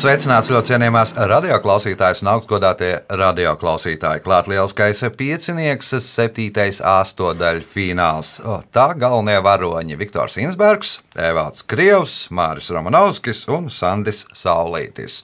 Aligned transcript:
Sveicināts 0.00 0.48
ļoti 0.48 0.70
cienījamās 0.70 1.10
radioklausītājas 1.28 2.22
un 2.22 2.30
augstgadātie 2.32 3.02
radioklausītāji. 3.20 4.22
Klāt 4.24 4.46
lielskais 4.48 5.02
piecinieks, 5.18 5.90
septītais 6.00 6.78
astotdaļu 6.80 7.66
fināls. 7.68 8.30
O, 8.40 8.62
tā 8.72 8.86
galvenie 8.96 9.34
varoņi- 9.44 9.98
Viktors 10.00 10.38
Insbergs, 10.40 10.94
Evalds 11.12 11.66
Krievs, 11.68 12.14
Māris 12.32 12.70
Romanovskis 12.72 13.44
un 13.52 13.68
Sandis 13.68 14.22
Saulītis. 14.32 15.18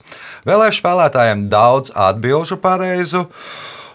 Vēlēšu 0.45 0.83
spēlētājiem 0.83 1.47
daudz 1.49 1.89
atbilžu 1.95 2.59
pareizu. 2.61 3.25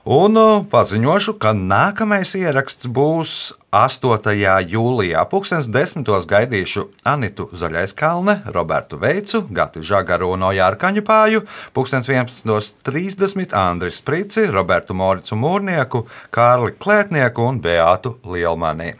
Un 0.02 0.34
uh, 0.34 0.64
paziņošu, 0.66 1.36
ka 1.38 1.52
nākamais 1.54 2.32
ieraksts 2.34 2.88
būs 2.90 3.52
8. 3.70 4.32
jūlijā. 4.66 5.20
Pūkstens 5.30 5.68
desmitos 5.70 6.24
gaidīšu 6.26 6.88
Anitu 7.06 7.46
Zaļaiskalne, 7.54 8.40
Robertu 8.50 8.98
Veicu, 8.98 9.44
Gatu 9.46 9.78
Žagaru 9.86 10.32
un 10.34 10.42
Ojārkaņu 10.48 11.04
pāri. 11.06 11.38
Pūkstens 11.70 12.10
11.30 12.10 13.54
Andris 13.54 14.00
Sprici, 14.02 14.48
Robertu 14.50 14.96
Moricu 14.98 15.38
Mūrnieku, 15.38 16.02
Kārli 16.34 16.74
Klētnieku 16.82 17.46
un 17.46 17.60
Beātu 17.62 18.16
Lielmani. 18.26 18.96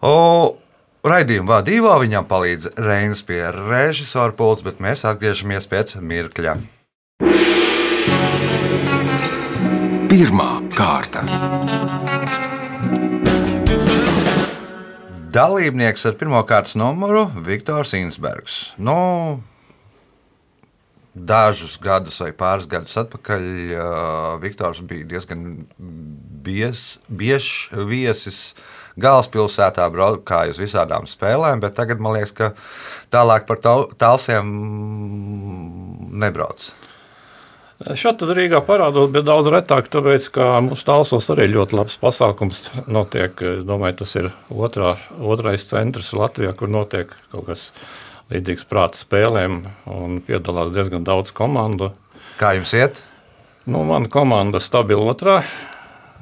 O, 0.00 0.56
Raidījumu 1.04 1.52
vadībā 1.52 1.98
viņam 2.00 2.24
palīdz 2.32 2.72
Reinas 2.80 3.20
pie 3.20 3.42
režisora 3.52 4.32
pults, 4.32 4.64
bet 4.64 4.80
mēs 4.80 5.04
atgriežamies 5.04 5.68
pēc 5.68 5.98
mirkļa. 6.00 6.56
Pirmā 10.16 10.62
kārta. 10.72 11.26
Dalībnieks 15.34 16.06
ar 16.08 16.14
pirmā 16.16 16.40
kārtas 16.48 16.72
numuru- 16.80 17.26
Viktors 17.48 17.92
Insbergs. 17.98 18.54
Nu, 18.80 18.94
dažus 21.12 21.76
gadus 21.76 22.22
vai 22.24 22.30
pāris 22.32 22.64
gadus 22.64 22.96
atpakaļ 23.02 23.44
uh, 23.74 24.40
Viktors 24.40 24.80
bija 24.80 25.04
diezgan 25.12 25.44
bies, 26.48 26.86
biežs 27.12 27.68
viesis 27.92 28.40
galvaspilsētā, 28.96 29.84
braukāja 29.92 30.56
uz 30.56 30.64
visādām 30.64 31.04
spēlēm, 31.04 31.60
bet 31.60 31.76
tagad 31.76 32.00
man 32.00 32.16
liekas, 32.16 32.32
ka 32.32 32.54
tālāk 33.12 33.44
par 33.44 33.60
tālsiem 34.00 34.56
nebrauc. 36.24 36.70
Šādi 37.76 38.22
tad 38.22 38.30
Rīgā 38.38 38.62
parādot, 38.64 39.10
bet 39.12 39.26
daudz 39.28 39.50
retāk, 39.52 39.90
tāpēc, 39.92 40.30
ka 40.32 40.46
mūsu 40.64 40.86
tālsos 40.88 41.26
arī 41.34 41.44
ļoti 41.52 41.76
labs 41.76 41.98
pasākums 42.00 42.70
notiek. 42.88 43.36
Es 43.44 43.66
domāju, 43.68 43.98
tas 43.98 44.14
ir 44.16 44.30
otrā, 44.48 44.94
otrais 45.20 45.66
centrs 45.68 46.14
Latvijā, 46.16 46.54
kur 46.56 46.72
notiek 46.72 47.12
kaut 47.34 47.50
kas 47.50 47.66
līdzīgs 48.32 48.64
prāta 48.70 48.96
spēlēm 48.96 49.60
un 49.92 50.22
piedalās 50.24 50.72
diezgan 50.72 51.04
daudz 51.04 51.36
komandu. 51.36 51.90
Kā 52.40 52.54
jums 52.56 52.72
iet? 52.72 53.02
Nu, 53.68 53.84
mana 53.84 54.08
komanda 54.08 54.62
stabila 54.62 55.12
otrā. 55.12 55.42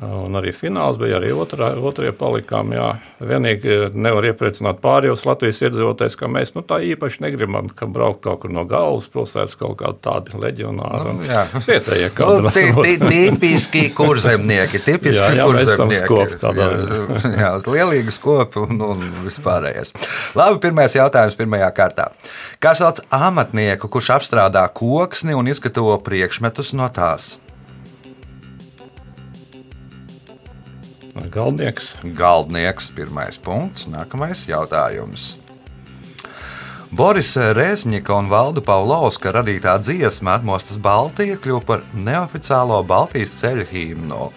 Un 0.05 0.36
arī 0.38 0.52
fināls 0.55 0.98
bija 1.00 1.19
arī 1.19 1.30
otrā, 1.36 1.70
otrie 1.78 2.10
palikām. 2.16 2.72
Jā. 2.74 2.88
Vienīgi 3.24 3.91
nevar 3.94 4.27
iepriecināt 4.30 4.80
pārējos 4.84 5.24
Latvijas 5.27 5.62
iedzīvotājus, 5.66 6.16
ka 6.20 6.28
mēs 6.30 6.55
nu, 6.56 6.64
tā 6.66 6.80
īpaši 6.84 7.22
negribam, 7.24 7.70
ka 7.72 7.88
braukt 7.91 8.22
kaut 8.27 8.42
kur 8.42 8.52
no 8.55 8.67
galvaspilsētas 8.68 9.56
kaut 9.61 9.78
kādi 9.83 10.01
tādi 10.05 10.40
leģionāri. 10.40 11.14
Nu, 11.20 11.62
Vietējie 11.67 12.11
kaut 12.17 12.45
nu, 12.45 12.52
kādi. 12.55 12.96
Tipiski 13.14 13.86
kurzemnieki, 13.96 14.83
tipiski 14.89 15.20
jā, 15.20 15.30
jā, 15.40 15.46
kurzemnieki. 15.51 16.02
Skopi, 16.05 16.40
tādā. 16.42 16.68
jā, 16.74 17.30
jā, 17.45 17.52
lielīgi 17.68 18.14
skopi 18.14 18.64
un, 18.64 18.83
un 18.90 19.07
vispārējais. 19.28 19.95
Labi, 20.39 20.61
pirmais 20.67 20.98
jautājums 20.98 21.39
pirmajā 21.39 21.70
kārtā. 21.77 22.11
Kā 22.62 22.74
sauc 22.78 23.01
amatnieku, 23.14 23.90
kurš 23.92 24.14
apstrādā 24.18 24.67
koksni 24.74 25.36
un 25.36 25.48
izgatavo 25.52 25.96
priekšmetus 26.05 26.74
no 26.78 26.90
tās? 26.92 27.34
Galdnieks. 31.14 31.95
Galdnieks, 32.02 32.91
pirmais 32.91 33.39
punkts. 33.39 33.86
Nākamais 33.86 34.48
jautājums. 34.51 35.36
Borisa 36.95 37.48
Rezņika 37.55 38.14
un 38.14 38.29
Valdu 38.30 38.63
Pavlovska 38.63 39.33
radītā 39.35 39.73
dziesma 39.83 40.36
Atmostas 40.39 40.79
Baltija 40.79 41.35
kļuva 41.42 41.63
par 41.67 41.80
neoficiālo 41.95 42.77
Baltijas 42.86 43.35
ceļu 43.41 43.64
himnu. 43.70 44.29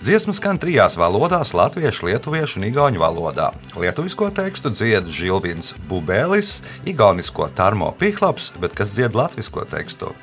Dziesma 0.00 0.32
skan 0.36 0.60
trijās 0.60 0.96
valodās- 0.96 1.52
latviešu, 1.60 2.08
lietuviešu 2.08 2.60
un 2.60 2.68
igauņu 2.70 3.00
valodā. 3.04 3.50
Lietuvisko 3.76 4.30
tekstu 4.30 4.72
dzied 4.72 5.12
Žilvins 5.12 5.74
Bubēlis, 5.88 6.62
igaunisko 6.86 7.50
Tarmo 7.54 7.92
Pihlaps, 7.98 8.52
bet 8.60 8.74
kas 8.74 8.96
dzied 8.96 9.12
latvisko 9.12 9.68
tekstu? 9.68 10.14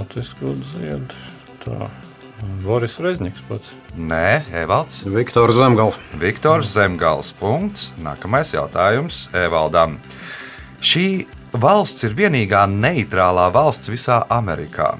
Latvijas 0.00 0.34
ziedu. 0.72 1.18
Tā. 1.60 1.90
Boris 2.64 2.96
Rezniks 3.04 3.42
pats. 3.44 3.74
Nē, 3.96 4.40
Evalds. 4.62 5.02
Viktors 5.04 5.58
Zemgals. 5.58 5.98
Viktors 6.16 6.72
Zemgals. 6.72 7.34
Punkts. 7.36 7.90
Nākamais 8.00 8.54
jautājums 8.54 9.26
Evaldam. 9.36 9.98
Šī 10.80 11.26
valsts 11.52 12.06
ir 12.08 12.16
vienīgā 12.16 12.64
neitrālā 12.70 13.50
valsts 13.52 13.92
visā 13.92 14.22
Amerikā. 14.32 14.94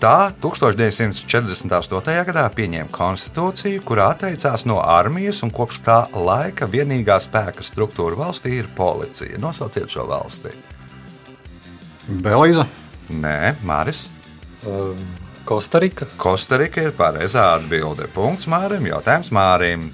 Tā 0.00 0.32
1948. 0.42 2.14
gadā 2.26 2.46
pieņēma 2.56 2.90
konstitūciju, 2.90 3.82
kurā 3.86 4.10
atteicās 4.14 4.64
no 4.66 4.80
armijas, 4.80 5.42
un 5.44 5.52
kopš 5.54 5.82
tā 5.86 5.98
laika 6.16 6.66
vienīgā 6.72 7.20
spēka 7.20 7.62
struktūra 7.62 8.16
valstī 8.18 8.56
ir 8.62 8.70
policija. 8.74 9.38
Nosauciet 9.38 9.92
šo 9.92 10.08
valsti. 10.10 10.54
Belīza. 12.24 12.64
Nē, 13.12 13.60
Māris. 13.66 14.08
Kostarika. 15.44 16.06
Kostarika 16.20 16.82
ir 16.84 16.92
pareizā 16.96 17.54
atbilde. 17.56 18.06
Punkts 18.14 18.46
Mārim. 18.50 18.86
Jautājums 18.90 19.32
Mārim. 19.34 19.90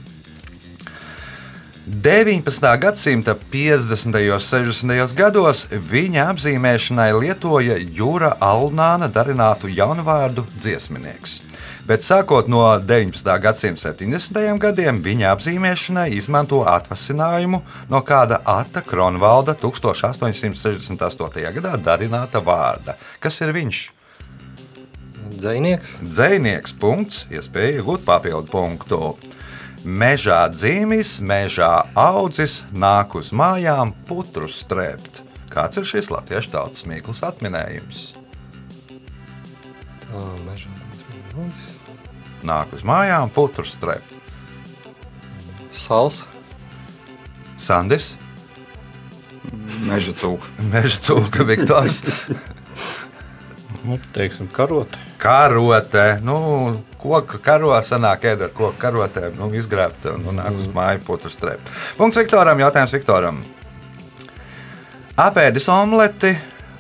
19. 1.87 2.79
gadsimta 2.83 3.37
50. 3.53 4.17
un 4.35 4.41
60. 4.43 5.15
gados 5.15 5.67
viņa 5.71 6.25
apzīmēšanai 6.33 7.13
lietoja 7.15 7.77
Jūra 7.79 8.33
Alnāna 8.43 9.07
darinātu 9.07 9.71
jaunvārdu 9.71 10.43
dziesminieks. 10.59 11.39
Bet 11.87 12.03
sākot 12.03 12.51
no 12.51 12.65
19. 12.83 13.23
gadsimta 13.39 13.95
70. 13.95 14.59
gadiem 14.59 14.99
viņa 15.05 15.31
apzīmēšanai 15.37 16.11
izmanto 16.19 16.65
atvasinājumu 16.67 17.63
no 17.89 18.03
kāda 18.03 18.43
Ata 18.43 18.83
Kronvalda 18.83 19.55
1868. 19.55 21.53
gadā 21.61 21.77
darināta 21.79 22.43
vārda. 22.43 22.99
Kas 23.23 23.39
ir 23.47 23.55
viņš? 23.55 23.96
Dzēnieks. 25.35 25.97
Dzēnieks. 26.03 26.75
Punkts. 26.81 27.25
Iespēja 27.33 27.81
iegūt 27.81 28.05
papildu 28.07 28.51
punktu. 28.53 29.01
Mežā 29.87 30.41
dzīvis, 30.51 31.21
mežā 31.23 31.71
audzis, 31.95 32.61
nāk 32.75 33.15
uz 33.19 33.31
mājām, 33.31 33.93
putru 34.09 34.49
strēpt. 34.51 35.23
Kāds 35.53 35.79
ir 35.79 35.87
šis 35.87 36.11
latviešu 36.11 36.51
tautas 36.57 36.83
mīklas 36.91 37.23
atminējums? 37.29 38.09
Tā, 40.03 40.25
mežā 40.49 40.75
audzis. 41.37 41.73
Nāk 42.47 42.75
uz 42.75 42.83
mājām, 42.87 43.31
putru 43.35 43.67
strēpt. 43.67 44.15
Sals. 45.71 46.25
Sandis. 47.63 48.15
Meža 49.87 50.15
cūka. 50.19 50.51
Meža 50.73 50.99
cūka, 51.07 51.47
Viktors. 51.47 52.03
nu, 53.87 54.01
teiksim, 54.17 54.51
karote. 54.51 55.06
Karote. 55.19 56.07
Nu, 56.25 56.39
koka 57.01 57.41
karo 57.43 57.73
sanāk 57.87 58.27
ēd 58.33 58.47
ar 58.47 58.53
koku 58.57 58.77
karotēm, 58.81 59.39
nu, 59.39 59.51
izgrābt 59.57 60.09
un 60.13 60.25
nu, 60.27 60.35
nāk 60.37 60.59
uz 60.59 60.69
māju 60.75 61.05
putru 61.07 61.33
strēpt. 61.33 61.71
Punkts 61.99 62.21
Viktoram, 62.21 62.61
jautājums 62.61 62.95
Viktoram. 62.97 63.41
Apēdis 65.17 65.71
omleti 65.73 66.35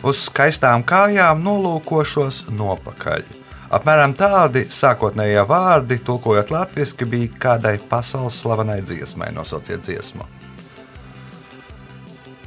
uz 0.05 0.27
skaistām 0.27 0.85
kājām 0.87 1.41
nolūkošos 1.44 2.47
nopakaļ. 2.53 3.25
Apmēram 3.77 4.12
tādi 4.15 4.62
sākotnējie 4.71 5.43
vārdi, 5.49 5.99
tulkojot 6.06 6.53
latviešu, 6.55 7.09
bija 7.11 7.32
kādai 7.43 7.79
pasaules 7.91 8.39
slavenai 8.39 8.79
dziesmai. 8.85 9.32
Nosauciet 9.35 9.82
dziesmu. 9.82 10.27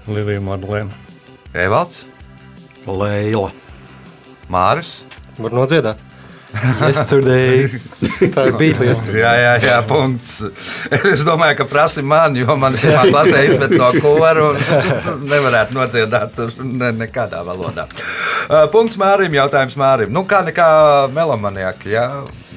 Lilija 0.08 0.42
Marlēna. 0.42 0.96
Evalds, 1.54 2.06
Leila. 2.88 3.50
Māris, 4.50 5.02
Var 5.40 5.54
nodziedāt. 5.56 6.02
Yesterday. 6.82 7.68
Tā 8.34 8.48
ir 8.50 8.56
bija 8.58 8.88
yesterday. 8.88 9.22
Jā, 9.22 9.34
jā, 9.38 9.52
jā, 9.68 9.76
punkts. 9.86 10.40
Es 11.12 11.22
domāju, 11.28 11.60
ka 11.60 11.68
prasa 11.70 12.02
man, 12.02 12.34
jo 12.40 12.56
man 12.58 12.74
ir 12.80 12.88
jāatlasē 12.90 13.44
izmet 13.52 13.76
no 13.78 13.92
koru. 14.02 14.48
Nevarētu 15.30 15.78
nodziedāt 15.78 16.42
ne, 16.66 16.90
nekādā 17.04 17.44
valodā. 17.46 17.86
Uh, 18.50 18.66
Punkts 18.74 18.98
Mārim, 18.98 19.38
jautājums 19.38 19.78
Mārim. 19.78 20.10
Nu, 20.16 20.26
kā 20.26 20.42
nekā 20.48 20.68
melomanieki, 21.14 21.94
jā, 21.94 22.08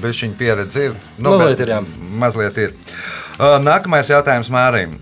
bet 0.00 0.16
viņa 0.16 0.38
pieredze 0.40 0.88
ir. 0.88 0.96
Nu, 1.18 1.34
Mazliet 1.36 1.58
bet- 1.58 1.66
ir, 1.66 1.74
jā. 1.76 1.82
Mazliet 2.24 2.62
ir. 2.64 2.74
Uh, 3.36 3.58
Nākamais 3.60 4.08
jautājums 4.08 4.48
Mārim. 4.52 4.96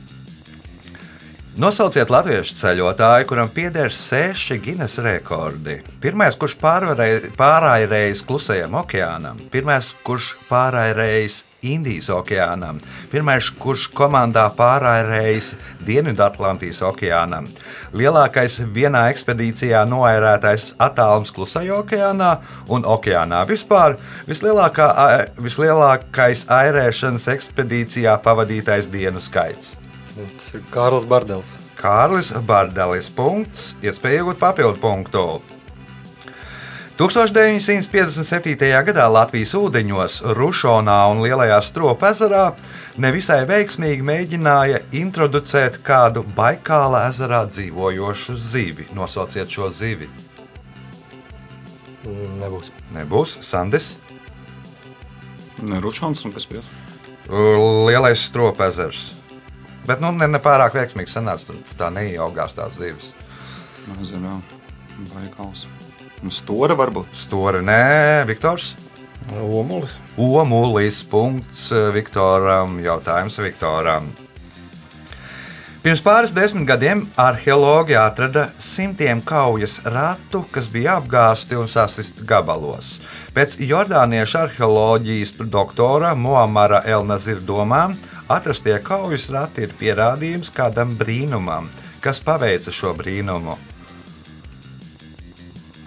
Nosauciet 1.61 2.09
latviešu 2.09 2.55
ceļotāju, 2.57 3.27
kuram 3.29 3.51
pieder 3.53 3.93
seši 3.93 4.57
Guinness 4.65 4.97
rekordi. 5.05 5.75
Pirmais, 6.01 6.33
kurš 6.41 6.55
pārrairējis 6.57 8.23
klusajam 8.25 8.79
okeānam, 8.81 9.37
pirmais, 9.53 9.91
kurš 10.07 10.31
pārrairējis 10.49 11.43
Indijas 11.69 12.09
okeānam, 12.17 12.79
pirmais, 13.13 13.51
kurš 13.61 13.91
komandā 13.93 14.47
pārrairējis 14.57 15.51
Dienvidatlantijas 15.85 16.81
okeānam, 16.89 17.45
lielākais 17.93 18.57
vienā 18.73 19.11
ekspedīcijā 19.13 19.85
noērētais 19.91 20.79
attālums 20.81 21.29
klusajā 21.37 21.77
okeānā 21.83 22.31
un 22.73 22.89
okeānā 22.89 23.43
vispār, 23.51 23.99
vislielākais 24.31 26.47
airēšanas 26.63 27.29
ekspedīcijā 27.37 28.17
pavadītais 28.25 28.89
dienu 28.89 29.21
skaits. 29.21 29.75
Tas 30.21 30.53
ir 30.55 30.65
Kārlis 30.73 31.07
Bardels. 31.09 31.53
Kārlis 31.79 32.33
Bardelis. 32.47 33.09
Punkts, 33.15 33.75
iespēja 33.85 34.23
iegūt 34.23 34.41
papildu 34.41 34.81
punktu. 34.83 35.25
1957. 37.01 38.57
gadā 38.91 39.07
Latvijas 39.09 39.55
ūdeņos, 39.57 40.19
Rušonā 40.37 40.99
un 41.15 41.23
Lielajā 41.25 41.63
Stropa 41.65 42.11
ezerā 42.13 42.43
nevisai 43.01 43.41
veiksmīgi 43.49 44.05
mēģināja 44.05 44.83
introducēt 45.01 45.81
kādu 45.87 46.27
Baikāla 46.37 47.07
ezerā 47.09 47.47
dzīvojošu 47.49 48.37
zivi. 48.37 48.91
Nosauciet 48.93 49.49
šo 49.49 49.73
zivi. 49.73 50.11
Mm, 52.05 52.37
Nebūs. 52.43 52.73
Nebūs 52.93 53.39
Sandis, 53.49 53.95
Ne 55.63 55.81
Ručons 55.81 56.25
un 56.25 56.33
Pespijas. 56.33 56.65
Lielais 57.87 58.21
Stropa 58.21 58.71
ezers. 58.71 59.13
Bet 59.91 59.99
nu, 59.99 60.13
ne, 60.15 60.29
ne 60.31 60.39
pārāk 60.39 60.77
veiksmīgi 60.79 61.11
sanāca. 61.11 61.57
Tā 61.79 61.89
neieaugās 61.91 62.55
tās 62.55 62.77
zivis. 62.79 63.11
Ezerā. 63.97 64.37
Baikals. 65.11 65.65
Un 66.23 66.31
Stora 66.31 66.77
varbūt. 66.79 67.11
Stori, 67.19 67.65
nē, 67.67 68.23
Viktors. 68.31 68.77
Omulis. 69.43 69.97
Omulis. 70.15 71.03
Punkts 71.11 71.71
Viktoram. 71.97 72.79
Jautājums 72.85 73.41
Viktoram. 73.43 74.07
Pirms 75.81 76.03
pāris 76.05 76.35
desmit 76.37 76.67
gadiem 76.69 77.07
arheologi 77.17 77.95
atrada 77.97 78.43
simtiem 78.61 79.23
kaujas 79.25 79.79
ratu, 79.89 80.43
kas 80.53 80.67
bija 80.69 80.99
apgāzti 81.01 81.57
un 81.57 81.71
sasisti 81.73 82.27
gabalos. 82.29 82.99
Pēc 83.33 83.55
jordāniešu 83.65 84.43
arheoloģijas 84.43 85.33
doktora 85.41 86.11
Moamara 86.13 86.83
Elnazira 86.85 87.41
domām, 87.41 87.95
atrastie 88.29 88.77
kaujas 88.85 89.31
rati 89.33 89.65
ir 89.65 89.73
pierādījums 89.81 90.53
kādam 90.53 90.93
brīnumam, 91.01 91.71
kas 92.05 92.21
paveica 92.21 92.77
šo 92.77 92.93
brīnumu. 93.01 93.57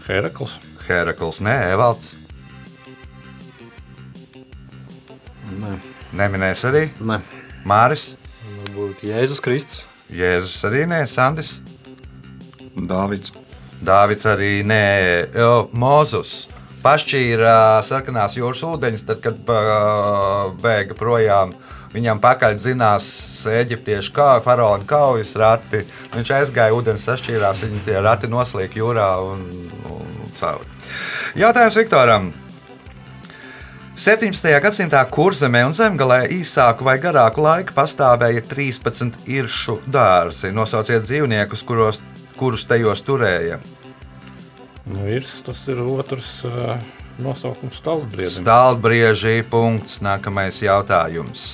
Herakls. 0.10 0.57
Herakls, 0.88 1.38
nē, 1.46 1.54
Evalds, 1.78 2.10
Nē. 5.54 5.78
neminēs 6.18 6.66
arī 6.66 6.88
Nē. 6.98 7.22
Māris, 7.63 8.16
Varbūt 8.74 9.04
Jēzus 9.06 9.38
Kristus. 9.38 9.84
Jēzus 10.10 10.64
arī 10.66 10.88
nē, 10.90 11.04
Sandis. 11.06 11.52
Dāvids. 12.74 13.30
Dāvids 13.86 14.25
arī 14.25 14.64
nē, 14.66 14.80
jo, 15.38 15.52
Mozus. 15.78 16.48
Pašķīra 16.81 17.84
sarkanās 17.86 18.34
jūras 18.34 18.64
ūdeņus, 18.66 19.06
tad, 19.06 19.22
kad 19.22 19.38
bēga 20.64 20.98
projām. 20.98 21.54
Viņam 21.94 22.18
pakaļ 22.24 22.58
zinās 22.64 23.12
eģiptiešu 23.46 24.16
kā 24.16 24.31
faraona 24.42 24.90
kaujas 24.90 25.36
rati. 25.38 25.84
Viņš 26.16 26.34
aizgāja, 26.40 26.74
ūdens 26.74 27.06
sašķīrās, 27.06 27.62
viņa 27.68 27.84
tie 27.86 28.02
rati 28.02 28.31
noslīd 28.31 28.74
jūrā 28.81 29.12
un, 29.22 29.46
un 29.86 30.34
cauri. 30.40 30.66
Jautājums 31.38 31.78
Viktoram. 31.78 32.34
17. 33.94 34.50
gadsimtā 34.57 35.04
kurzemē 35.06 35.60
un 35.68 35.74
zemgālē 35.78 36.24
īsāku 36.34 36.81
vai 36.88 36.95
garāku 36.98 37.44
laiku 37.45 37.75
pastāvēja 37.75 38.42
13 38.50 39.28
iršu 39.30 39.75
dārzi. 39.86 40.50
Nosauciet 40.50 41.06
dzīvniekus, 41.06 41.62
kuros, 41.62 42.01
kurus 42.40 42.66
tajos 42.66 43.06
turēja. 43.06 43.60
Nu, 44.90 45.06
Irs, 45.13 45.44
tas 45.45 45.62
ir 45.69 45.84
otrs 45.86 46.42
uh, 46.50 46.74
nosaukums 47.22 47.78
stāvbriedim. 47.84 48.42
Stāvbrieži. 48.42 49.38
Punkts. 49.54 50.01
Nākamais 50.01 50.63
jautājums. 50.66 51.54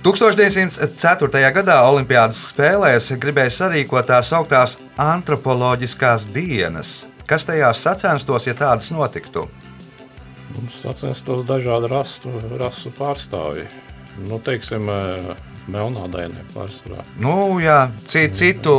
1904. 0.00 1.46
gadā 1.60 1.80
Olimpiādas 1.84 2.40
spēlēs 2.54 3.12
gribēja 3.20 3.52
sarīkot 3.52 4.08
tās 4.08 4.32
augtās 4.32 4.80
antropoloģiskās 4.96 6.30
dienas. 6.32 7.02
Kas 7.28 7.44
tajās 7.44 7.84
sacenstos, 7.84 8.48
ja 8.48 8.56
tādas 8.56 8.88
notiktu? 8.96 9.50
Mums 10.54 10.80
sacenstos 10.82 11.44
dažādu 11.46 11.88
rasu, 11.92 12.32
rasu 12.58 12.90
pārstāvji. 12.98 13.66
Nu, 14.26 14.38
teiksim, 14.42 14.88
uh, 14.90 15.36
melnādaini 15.70 16.42
pārsvarā. 16.54 17.04
Nu, 17.22 17.60
jā, 17.62 17.90
citu, 18.10 18.34
citu 18.40 18.74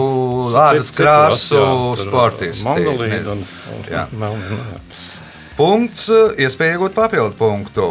ādas 0.51 0.89
Citu- 0.91 0.97
citu 0.97 1.03
krāsu 1.06 1.62
sportisti. 2.01 2.65
Mongolīdi 2.68 3.21
Ne- 3.23 3.31
un, 3.31 3.45
un 3.75 3.83
Jā. 3.89 4.07
melni, 4.12 4.44
nu, 4.51 4.57
jā. 4.57 4.81
Punkts, 5.56 6.09
iespēja 6.41 6.75
iegūt 6.77 6.94
papildu 6.97 7.35
punktu. 7.39 7.88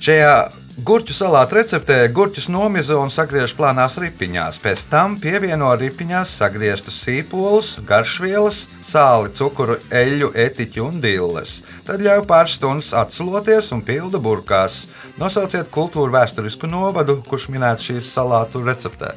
Šajā 0.00 0.32
gurķu 0.76 1.14
salātu 1.16 1.56
receptē 1.56 1.96
gurķus 2.12 2.50
nomizo 2.52 2.98
un 3.00 3.08
sagriež 3.12 3.54
plānās 3.56 3.96
ripiņās. 4.00 4.58
Pēc 4.60 4.82
tam 4.92 5.14
pievieno 5.20 5.70
ripiņās 5.80 6.34
sagrieztus 6.42 6.98
sīpolus, 7.00 7.76
garšvielas, 7.88 8.66
sāli, 8.84 9.32
cukuru, 9.36 9.78
eļļu, 9.88 10.32
etiķu 10.46 10.84
un 10.84 11.00
dilles. 11.00 11.62
Tad 11.86 12.04
ļauj 12.04 12.26
pāris 12.28 12.58
stundas 12.58 12.92
atsloties 12.96 13.72
un 13.72 13.80
pilda 13.86 14.20
burkās. 14.20 14.84
Nosauciet 15.16 15.72
kultūru 15.72 16.12
vēsturisku 16.12 16.68
novadu, 16.68 17.22
kurš 17.24 17.48
minēts 17.54 17.88
šīs 17.88 18.12
salātu 18.12 18.60
receptē. 18.66 19.14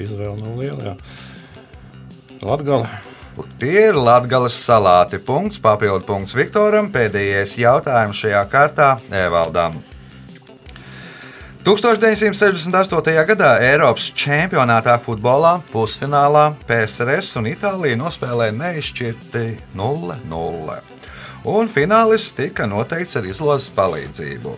Izvēle 0.00 0.36
nav 0.40 0.58
liela. 0.60 0.96
jā. 0.96 0.96
Latgala. 3.40 3.58
Tie 3.58 3.88
ir 3.88 3.94
Latvijas 3.94 4.58
salāti. 4.60 5.18
Punkts, 5.18 5.58
papildu 5.58 6.04
punkts 6.06 6.34
Viktoram. 6.34 6.90
Pēdējais 6.92 7.56
jautājums 7.58 8.16
šajā 8.16 8.44
kārtā 8.50 8.98
Evaldam. 9.10 9.82
1968. 11.64 13.26
gadā 13.28 13.60
Eiropas 13.60 14.10
čempionātā 14.16 14.98
futbolā 14.98 15.60
pusfinālā 15.72 16.54
PSRS 16.66 17.36
un 17.36 17.50
Itālija 17.50 17.98
nospēlēja 18.00 18.56
neizšķirti 18.56 19.58
0-0. 19.76 20.78
Un 21.44 21.68
finālists 21.68 22.34
tika 22.36 22.66
noteikts 22.66 23.16
ar 23.16 23.28
izlozes 23.28 23.68
palīdzību. 23.76 24.56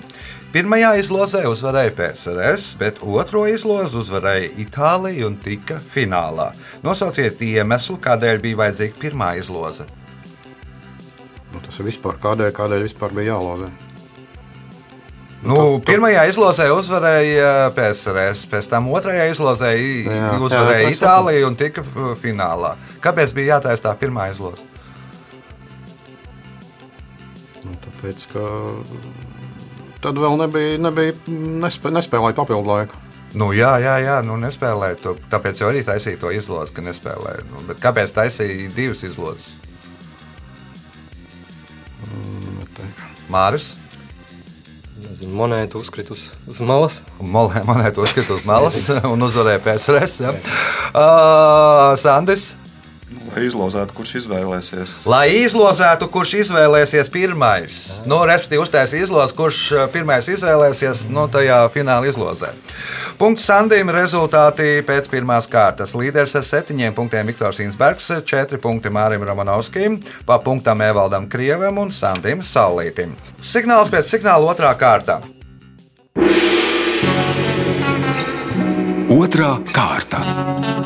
Pirmajā 0.52 0.90
izlozē 1.00 1.46
uzvarēja 1.48 1.94
PSRS, 1.96 2.74
bet 2.76 2.98
otro 3.00 3.46
izlozi 3.48 3.96
uzvarēja 3.96 4.50
Itālija 4.60 5.24
un 5.30 5.38
tika 5.40 5.78
finālā. 5.94 6.50
Nosauciet 6.84 7.40
iemeslu, 7.46 7.96
kādēļ 8.04 8.42
bija 8.42 8.58
vajadzīga 8.60 8.98
pirmā 9.00 9.30
izloze. 9.40 9.86
Nu, 11.54 11.60
tas 11.64 11.78
ir 11.80 11.88
vispār 11.88 12.20
kādēļ, 12.20 12.52
kādēļ 12.58 12.84
vispār 12.84 13.16
bija 13.16 13.32
jālozē. 13.32 13.70
Nu, 15.42 15.56
tā- 15.56 15.64
tā- 15.64 15.80
pirmajā 15.88 16.26
izlozē 16.30 16.68
uzvarēja 16.76 17.72
PSRS, 17.74 18.44
pēc 18.52 18.68
tam 18.70 18.92
otrajā 18.92 19.30
izlozē 19.32 19.72
Jā, 19.72 20.36
uzvarēja 20.36 20.84
jā, 20.84 20.92
Itālija 20.98 21.46
un 21.48 21.56
tika 21.56 21.82
finālā. 22.20 22.76
Kāpēc 23.00 23.32
bija 23.34 23.56
jātaisa 23.56 23.88
tā 23.88 23.96
pirmā 23.96 24.28
izloze? 24.30 24.60
Nu, 27.64 27.72
tāpēc, 27.88 28.26
ka 28.32 28.44
tad 30.02 30.18
vēl 30.18 30.36
nebija, 30.40 30.78
nebija 30.82 31.14
nespē, 31.62 31.92
nespēlēja 31.94 32.36
papildu 32.38 32.68
laiku. 32.74 33.00
Nu, 33.38 33.48
jā, 33.56 33.70
jā, 33.80 33.94
jā 34.04 34.18
nu, 34.26 34.34
nespēlēja 34.42 34.98
to. 35.00 35.14
Tāpēc 35.32 35.62
arī 35.64 35.80
taisīja 35.86 36.20
to 36.20 36.32
izlozi, 36.36 36.74
ka 36.76 36.84
nespēlēja. 36.84 37.46
Nu, 37.48 37.62
bet 37.70 37.78
kāpēc 37.80 38.12
taisīja 38.18 38.68
divas 38.76 39.04
izlozes? 39.08 39.46
Neteiktu. 42.58 43.08
Māris, 43.32 43.70
Nezinu, 45.02 45.32
monēta 45.34 45.80
uzkritus 45.80 46.28
uz 46.46 46.58
malas. 46.62 47.00
Molē- 47.18 47.62
Monētu 47.66 48.04
uzskatīt 48.04 48.28
uz 48.36 48.44
malas 48.46 48.76
un 49.12 49.24
uzvarēja 49.26 49.62
PSRS. 49.64 50.18
Ja. 50.22 50.34
Uh, 50.92 51.94
Sandrs. 51.98 52.52
Lai 53.32 53.46
izlozētu, 53.46 53.94
kurš 53.96 54.14
izvēlēsies. 54.22 54.94
Lai 55.08 55.26
izlozētu, 55.40 56.08
kurš 56.12 56.34
izvēlēsies 56.42 57.08
pirmais. 57.12 57.78
Nu, 58.08 58.20
respektīvi, 58.28 58.60
uztaisīs 58.64 59.06
izlozi, 59.06 59.36
kurš 59.38 59.60
uh, 59.72 59.84
pirmais 59.92 60.28
izvēlēsies 60.28 61.06
no 61.12 61.24
tajā 61.32 61.62
fināla 61.72 62.10
izlozē. 62.10 62.52
Punkts 63.20 63.46
Sandim. 63.48 63.90
Rezultāti 63.92 64.82
pēc 64.86 65.08
pirmās 65.12 65.48
kārtas. 65.50 65.96
Līderis 65.98 66.36
ar 66.38 66.46
septiņiem 66.48 66.96
punktiem 66.96 67.28
Viktors 67.30 67.60
Insbergs, 67.64 68.10
četri 68.28 68.60
punkti 68.60 68.92
Mārim 68.92 69.24
Romanovskim, 69.26 70.00
pa 70.26 70.40
punktam 70.42 70.82
Evaldam 70.84 71.28
Krievam 71.32 71.80
un 71.84 71.92
Sandim 71.94 72.42
Saulītim. 72.44 73.16
Signāls 73.42 73.92
pēc 73.92 74.12
signāla 74.16 74.52
otrā 74.52 74.74
kārta. 74.80 75.20
Otra 79.12 79.58
kārta. 79.76 80.81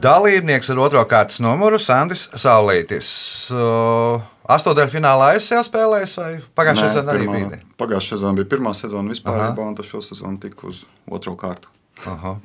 Dalībnieks 0.00 0.70
ar 0.72 0.78
otro 0.80 1.00
kārtas 1.04 1.42
numuru 1.44 1.76
Sandis 1.82 2.22
Saulītis. 2.40 3.08
Uh, 3.52 4.22
Astotdaļfinālā 4.48 5.34
es 5.36 5.50
jau 5.52 5.60
spēlēju, 5.66 6.08
vai 6.16 6.30
pagājušajā 6.56 6.88
Nē, 6.88 6.94
sezonā 6.94 7.16
arī 7.18 7.26
bija? 7.28 7.58
Pagājušā 7.80 8.16
sezona 8.16 8.38
bija 8.38 8.48
pirmā 8.54 8.72
sezona 8.76 9.12
vispār, 9.12 9.42
Aha. 9.50 9.66
un 9.66 9.76
šo 9.84 10.00
sezonu 10.04 10.40
tika 10.40 10.64
uz 10.70 10.86
otro 11.04 11.34
kārtu. 11.36 11.68
Aha. 12.08 12.38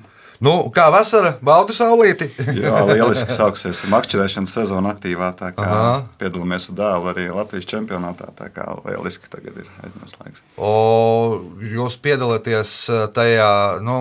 Nu, 0.43 0.55
kā 0.75 0.87
vasara, 0.93 1.35
baudu 1.45 1.75
saulīti. 1.75 2.27
Jā, 2.63 2.81
lieliski 2.89 3.31
sāksies 3.33 3.83
makšķerēšanas 3.91 4.55
sezona 4.57 4.93
aktīvā. 4.95 5.31
Aha. 5.55 5.85
Piedalāmies 6.19 6.69
ar 6.71 6.77
dēlu 6.79 7.11
arī 7.11 7.27
Latvijas 7.31 7.67
čempionātā. 7.69 8.31
Tā 8.37 8.49
kā 8.53 8.67
lieliski 8.85 9.29
tagad 9.31 9.61
ir 9.61 9.69
aizņemts 9.85 10.17
laiks. 10.21 10.43
O, 10.57 10.73
jūs 11.75 11.97
piedalāties 12.03 12.75
uh, 12.91 13.05
tajā, 13.15 13.51
nu, 13.85 13.97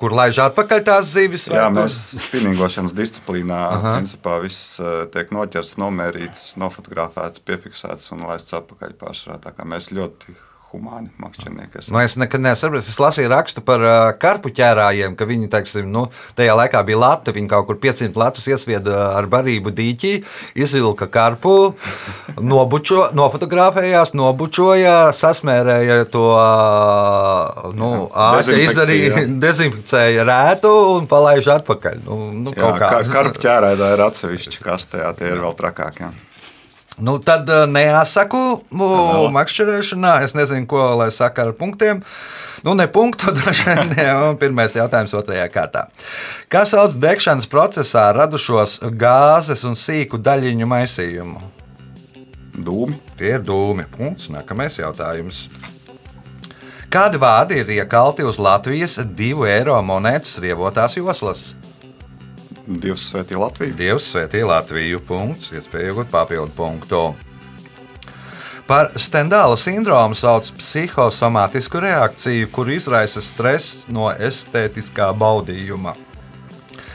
kur 0.00 0.16
laiž 0.16 0.40
atpakaļ 0.48 0.84
tās 0.88 1.12
zivis? 1.12 1.48
Jā, 1.50 1.68
kur? 1.68 1.78
mēs 1.82 1.98
spinningošanas 2.24 2.96
disciplīnā 2.96 3.60
principā 3.84 4.38
viss 4.42 4.78
eh, 4.80 5.04
tiek 5.12 5.30
noķerts, 5.34 5.76
nomērīts, 5.80 6.46
nofotografēts, 6.60 7.42
piefiksēts 7.44 8.12
un 8.14 8.26
laists 8.28 8.56
atpakaļ 8.56 8.96
pārsvarā. 9.00 9.38
Tā 9.44 9.54
kā 9.56 9.66
mēs 9.68 9.90
ļoti 9.94 10.36
humāni 10.74 11.10
makšķernieki. 11.22 11.84
Nu, 11.94 12.00
es 12.02 12.16
nekad 12.20 12.42
nesaprotu. 12.44 12.84
Es 12.90 12.98
lasīju 13.00 13.30
rakstu 13.30 13.62
par 13.64 13.84
uh, 13.84 13.94
karpu 14.20 14.50
ķērājiem, 14.54 15.14
ka 15.18 15.28
viņi 15.28 15.50
teiksim, 15.52 15.88
nu, 15.94 16.06
tajā 16.38 16.56
laikā 16.58 16.82
bija 16.86 17.00
lati. 17.00 17.34
Viņi 17.36 17.50
kaut 17.50 17.68
kur 17.68 17.78
500 17.82 18.18
latus 18.20 18.48
iesvieda 18.50 19.10
ar 19.14 19.28
barību 19.30 19.72
dīķi, 19.74 20.12
izvilka 20.64 21.08
karpu, 21.12 21.54
nobučo, 22.52 23.08
nofotografējās, 23.16 24.14
nobučoja, 24.18 24.96
sasmērēja 25.16 26.02
to 26.12 26.26
uh, 26.34 27.70
nu, 27.78 27.92
āķi, 28.10 28.58
izdarīja, 28.66 29.14
jā. 29.22 29.26
dezinficēja 29.46 30.28
rētu 30.28 30.74
un 30.98 31.08
palaiž 31.10 31.50
atpakaļ. 31.60 32.04
Nu, 32.04 32.20
nu, 32.34 32.54
Jā, 32.54 32.60
kaut 32.60 32.78
kā. 32.82 32.92
kā 32.98 33.16
karpu 33.18 33.44
ķērēdā 33.46 33.94
ir 33.94 34.06
atsevišķi 34.08 34.62
kastē, 34.64 35.04
jā, 35.06 35.16
tie 35.18 35.32
ir 35.32 35.42
vēl 35.44 35.58
trakākie. 35.58 36.12
Nu, 36.98 37.16
tad 37.18 37.48
neasaku 37.74 38.40
uh, 38.54 39.26
makšķerēšanā. 39.34 40.14
Es 40.26 40.36
nezinu, 40.38 40.66
ko 40.70 40.82
lai 41.00 41.10
saka 41.14 41.48
ar 41.48 41.54
punktiem. 41.58 42.04
Nu, 42.64 42.76
ne 42.78 42.86
punktu, 42.88 43.32
droši 43.36 43.74
vien. 43.74 43.90
Pirmais 44.40 44.76
jautājums 44.78 45.14
otrajā 45.18 45.48
kārtā. 45.52 45.88
Kā 46.52 46.62
sauc 46.68 46.94
degšanas 47.02 47.50
procesā 47.50 48.06
radušos 48.14 48.78
gāzes 48.94 49.66
un 49.66 49.74
sīku 49.78 50.22
daļiņu 50.22 50.70
maisījumu? 50.70 51.42
Dūmi, 52.54 53.00
Tie 53.18 53.34
ir 53.34 53.42
dūmi. 53.42 53.88
Punkts. 53.90 54.30
Nākamais 54.30 54.78
jautājums. 54.78 55.48
Kādi 56.94 57.18
vārdi 57.18 57.58
ir 57.58 57.70
iekalti 57.74 58.22
uz 58.22 58.38
Latvijas 58.38 59.00
divu 59.18 59.48
eiro 59.50 59.74
monētas 59.82 60.38
rievotās 60.42 60.94
joslas? 60.94 61.48
Dievs 62.64 63.10
svētī 63.10 63.36
Latviju. 63.36 63.74
Dievs 63.76 64.06
svētī 64.08 64.40
Latviju. 64.46 65.02
Punkts. 65.04 65.52
Iespēja 65.52 65.92
iegūt 65.92 66.08
papildu 66.12 66.52
punktu. 66.56 67.02
Par 68.64 68.94
Stendāla 68.96 69.58
sindromu 69.60 70.16
sauc 70.16 70.48
psihosomātisku 70.56 71.82
reakciju, 71.84 72.48
kur 72.48 72.70
izraisa 72.72 73.20
stress 73.20 73.84
no 73.92 74.08
estētiskā 74.08 75.10
baudījuma. 75.20 75.92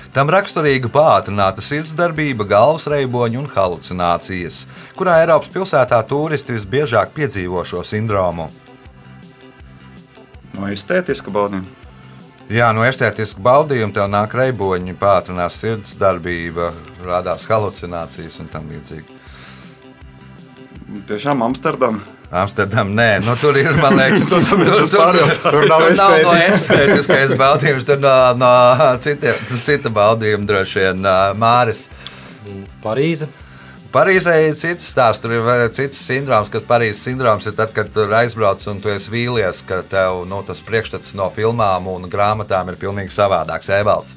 Tam 0.10 0.32
raksturīga 0.34 0.90
pātrināta 0.90 1.62
sirdsdarbība, 1.62 2.48
galvas 2.50 2.88
reiboņi 2.90 3.38
un 3.44 3.46
halucinācijas, 3.54 4.64
kurā 4.98 5.20
Eiropas 5.22 5.54
pilsētā 5.54 6.02
turisti 6.10 6.58
visbiežāk 6.58 7.14
piedzīvo 7.14 7.62
šo 7.62 7.86
sindromu. 7.86 8.50
No 10.58 10.66
estētiska 10.74 11.30
baudījuma. 11.30 11.79
Jā, 12.50 12.72
no 12.74 12.82
estētiska 12.82 13.44
baudījuma 13.46 13.94
tev 13.94 14.08
nāk 14.10 14.32
reiboņi, 14.34 14.96
pātrinās 14.98 15.60
sirdsdarbība, 15.62 16.72
rādās 17.06 17.44
halucinācijas 17.46 18.40
un 18.42 18.48
tam 18.50 18.72
līdzīgi. 18.74 19.18
Tiešām 21.06 21.44
Amsterdam. 21.46 22.00
Amsterdam, 22.34 22.96
nē, 22.98 23.20
nu, 23.22 23.36
tur 23.42 23.58
ir. 23.58 23.70
Man 23.78 24.00
liekas, 24.00 24.26
tur, 24.32 24.42
tur, 24.46 24.64
tur, 24.66 24.82
tur, 24.90 25.30
tur 25.46 25.68
nav 25.70 25.86
no 25.94 26.34
estētiskais 26.40 27.36
baudījums, 27.38 27.86
tur 27.86 28.02
no, 28.02 28.16
no 28.42 28.50
cita, 29.02 29.36
cita 29.66 29.94
baudījuma 29.94 30.50
droši 30.50 30.84
vien 30.88 31.06
Māris. 31.38 31.86
Parīze. 32.82 33.30
Parīzē 33.90 34.36
ir 34.46 34.52
cits 34.54 34.86
stāsts, 34.92 35.18
tur 35.24 35.32
ir 35.34 35.48
cits 35.74 35.98
sindroms, 35.98 36.52
kad 36.54 36.68
Parīzes 36.70 37.00
sindroms 37.08 37.48
ir 37.50 37.56
tad, 37.58 37.72
kad 37.74 37.88
tur 37.90 38.12
aizbrauc 38.14 38.62
un 38.70 38.78
tu 38.84 38.92
esi 38.94 39.10
vīlies, 39.10 39.64
ka 39.66 39.80
tev 39.82 40.28
nu, 40.30 40.44
tas 40.46 40.62
priekšstats 40.68 41.16
no 41.18 41.26
filmām 41.34 41.88
un 41.90 42.06
grāmatām 42.12 42.70
ir 42.70 42.78
pilnīgi 42.78 43.16
savādāks. 43.16 43.72
Evalds. 43.74 44.14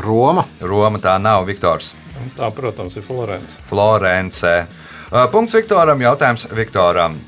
Roma. 0.00 0.46
Roma 0.64 1.02
tā 1.04 1.18
nav 1.20 1.44
Viktors. 1.50 1.92
Tā, 2.38 2.48
protams, 2.56 2.96
ir 2.96 3.04
Florence. 3.04 3.60
Florence. 3.68 4.54
Punkts 5.34 5.58
Viktoram, 5.58 6.00
jautājums 6.00 6.46
Viktoram. 6.56 7.20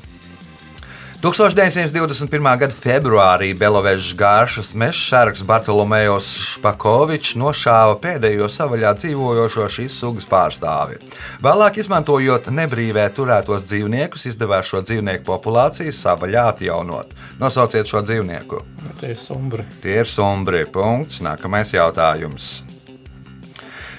1921. 1.23 2.57
gada 2.59 2.75
februārī 2.75 3.53
Belovežas 3.55 4.09
gāršas 4.19 4.73
meža 4.75 5.05
sārgs 5.07 5.45
Bartolomejos 5.47 6.33
Špakovičs 6.35 7.37
nošāva 7.39 7.93
pēdējo 8.03 8.49
savaļā 8.51 8.91
dzīvojošo 8.99 9.69
šīs 9.71 10.01
sugas 10.01 10.27
pārstāvi. 10.27 10.99
Vēlāk, 11.45 11.79
izmantojot 11.79 12.51
nebrīvē 12.51 13.07
turētos 13.15 13.63
dzīvniekus, 13.71 14.27
izdevās 14.33 14.67
šo 14.67 14.83
dzīvnieku 14.83 15.23
populāciju 15.31 15.95
savaļā 15.95 16.49
atjaunot. 16.57 17.15
Nosauciet 17.39 17.87
šo 17.87 18.03
dzīvnieku. 18.03 18.59
Tie 18.99 19.15
ir 19.15 19.23
sumbri. 19.29 19.63
Tie 19.79 20.01
ir 20.03 20.11
sumbri. 20.11 20.67
Punkts. 20.75 21.23
Nākamais 21.23 21.71
jautājums. 21.71 22.65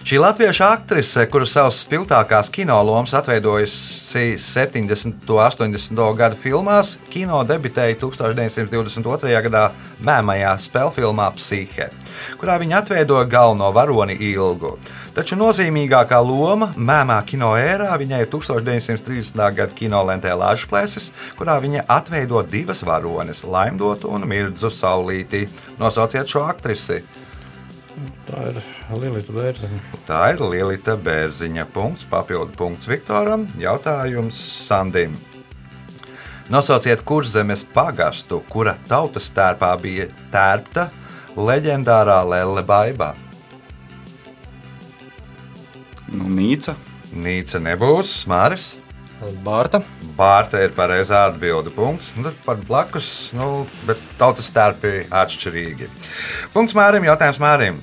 Šī 0.04 0.18
latviešu 0.20 0.64
aktrise, 0.68 1.22
kuras 1.32 1.54
savas 1.54 1.78
spilgtākās 1.80 2.50
kinolomas 2.52 3.14
atveidojusi 3.16 4.34
70. 4.36 5.14
un 5.32 5.38
80. 5.40 6.02
gadu 6.18 6.36
filmās, 6.36 6.90
kino 7.08 7.38
debitēja 7.48 7.96
1922. 8.02 9.32
gadā 9.46 9.62
mēmajā 10.04 10.52
spēļu 10.66 10.92
filmā 10.98 11.30
Psihe, 11.38 11.88
kurā 12.36 12.58
viņa 12.60 12.82
atveidoja 12.82 13.24
galveno 13.32 13.72
varoni 13.72 14.18
ilgu. 14.28 14.74
Taču 15.16 15.40
nozīmīgākā 15.40 16.20
loma 16.20 16.74
mēmā 16.76 17.22
kino 17.24 17.54
ērā 17.56 17.96
viņai 17.96 18.20
ir 18.26 18.32
1930. 18.36 19.40
gada 19.40 19.72
kinolentē 19.72 20.36
Lažplēsis, 20.36 21.14
kurā 21.40 21.56
viņa 21.64 21.88
atveido 21.88 22.44
divas 22.44 22.84
varones- 22.84 23.40
Laimdotu 23.56 24.12
un 24.12 24.28
Mirdzu 24.28 24.68
Saulīti. 24.68 25.46
Nosauciet 25.80 26.28
šo 26.28 26.44
aktrisi! 26.44 27.23
Tā 28.26 28.40
ir 28.50 28.58
Lilita 28.98 29.34
Bērziņa. 29.34 29.80
Tā 30.08 30.22
ir 30.34 30.42
Lielita 30.42 30.96
Bērziņa. 30.98 31.66
Punkts, 31.74 32.06
papildu 32.10 32.56
punkts 32.58 32.90
Viktoram. 32.90 33.46
Jautājums 33.60 34.38
Sandim. 34.66 35.14
Nosauciet 36.52 37.00
kurzemes 37.06 37.62
pagastu, 37.72 38.42
kura 38.52 38.74
tautas 38.88 39.30
tērpā 39.32 39.70
bija 39.80 40.10
tērpta 40.34 40.90
leģendārā 41.38 42.18
Lelle 42.28 42.64
Baibā. 42.66 43.14
Nu, 46.12 46.28
Nīca. 46.28 46.76
Nīca 47.14 47.62
nebūs, 47.62 48.24
Māris. 48.30 48.74
Bārta. 49.44 49.80
Bārta 50.18 50.60
ir 50.64 50.74
pareizā 50.76 51.24
atbilde. 51.30 51.72
Punkts. 51.74 52.10
Nu, 52.18 52.32
par 52.44 52.60
blakus, 52.66 53.08
nu, 53.36 53.64
bet 53.88 54.00
tautas 54.20 54.50
tērpi 54.54 55.06
atšķirīgi. 55.08 55.90
Punkts 56.54 56.76
Mārim, 56.76 57.06
jautājums 57.08 57.40
Mārim. 57.42 57.82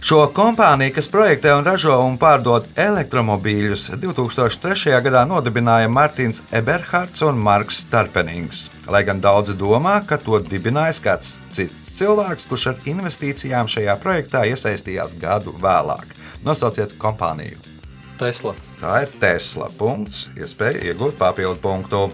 Šo 0.00 0.22
kompāniju, 0.32 0.94
kas 0.96 1.10
projektē 1.12 1.52
un 1.58 1.66
ražo 1.66 1.92
un 2.00 2.14
pārdod 2.20 2.64
elektromobīļus, 2.80 3.90
2003. 4.00 4.94
gadā 5.04 5.26
nodibināja 5.28 5.90
Mārtiņš 5.92 6.40
Eberhards 6.56 7.20
un 7.26 7.36
Marks 7.36 7.82
Starpenings. 7.84 8.62
Lai 8.88 9.02
gan 9.04 9.20
daudzi 9.20 9.52
domā, 9.60 9.98
ka 10.08 10.16
to 10.22 10.40
dibinājis 10.40 11.02
kāds 11.04 11.34
cits 11.52 11.90
cilvēks, 11.98 12.48
kurš 12.48 12.70
ar 12.72 12.88
investīcijām 12.88 13.68
šajā 13.68 13.98
projektā 14.00 14.46
iesaistījās 14.48 15.18
gadu 15.20 15.52
vēlāk. 15.60 16.16
Nosauciet 16.48 16.96
kompāniju. 16.96 17.60
Tesla. 18.20 18.54
Tā 18.80 19.04
ir 19.04 19.14
Tesla. 19.20 19.70
Punkts. 19.78 20.26
Iespēja 20.36 20.90
iegūt 20.90 21.16
papildu 21.20 21.60
punktu. 21.62 22.08